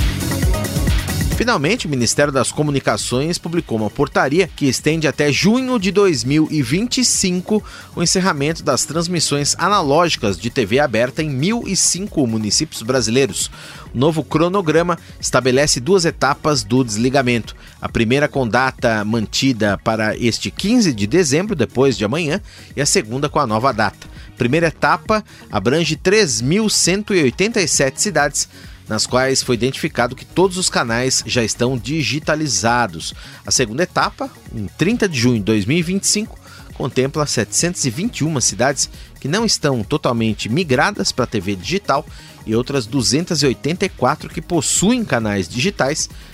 Finalmente, 1.36 1.86
o 1.88 1.90
Ministério 1.90 2.32
das 2.32 2.52
Comunicações 2.52 3.38
publicou 3.38 3.76
uma 3.76 3.90
portaria 3.90 4.46
que 4.46 4.66
estende 4.66 5.08
até 5.08 5.32
junho 5.32 5.80
de 5.80 5.90
2025 5.90 7.60
o 7.96 8.02
encerramento 8.02 8.62
das 8.62 8.84
transmissões 8.84 9.56
analógicas 9.58 10.38
de 10.38 10.48
TV 10.48 10.78
aberta 10.78 11.24
em 11.24 11.36
1.005 11.36 12.24
municípios 12.28 12.82
brasileiros. 12.82 13.50
O 13.92 13.98
novo 13.98 14.22
cronograma 14.22 14.96
estabelece 15.20 15.80
duas 15.80 16.04
etapas 16.04 16.62
do 16.62 16.84
desligamento. 16.84 17.56
A 17.82 17.88
primeira 17.88 18.28
com 18.28 18.46
data 18.46 19.04
mantida 19.04 19.76
para 19.78 20.16
este 20.16 20.52
15 20.52 20.92
de 20.92 21.06
dezembro, 21.06 21.56
depois 21.56 21.98
de 21.98 22.04
amanhã, 22.04 22.40
e 22.76 22.80
a 22.80 22.86
segunda 22.86 23.28
com 23.28 23.40
a 23.40 23.46
nova 23.46 23.72
data. 23.72 24.06
Primeira 24.38 24.68
etapa 24.68 25.24
abrange 25.50 25.96
3.187 25.96 27.92
cidades 27.96 28.48
nas 28.88 29.06
quais 29.06 29.42
foi 29.42 29.54
identificado 29.54 30.16
que 30.16 30.24
todos 30.24 30.56
os 30.56 30.68
canais 30.68 31.22
já 31.26 31.42
estão 31.42 31.76
digitalizados. 31.76 33.14
A 33.46 33.50
segunda 33.50 33.82
etapa, 33.82 34.30
em 34.54 34.66
30 34.66 35.08
de 35.08 35.18
junho 35.18 35.38
de 35.38 35.44
2025, 35.44 36.38
contempla 36.74 37.26
721 37.26 38.40
cidades 38.40 38.90
que 39.20 39.28
não 39.28 39.44
estão 39.44 39.82
totalmente 39.82 40.48
migradas 40.48 41.12
para 41.12 41.24
a 41.24 41.28
TV 41.28 41.56
digital 41.56 42.04
e 42.46 42.54
outras 42.54 42.86
284 42.86 44.28
que 44.28 44.42
possuem 44.42 45.04
canais 45.04 45.48
digitais, 45.48 46.10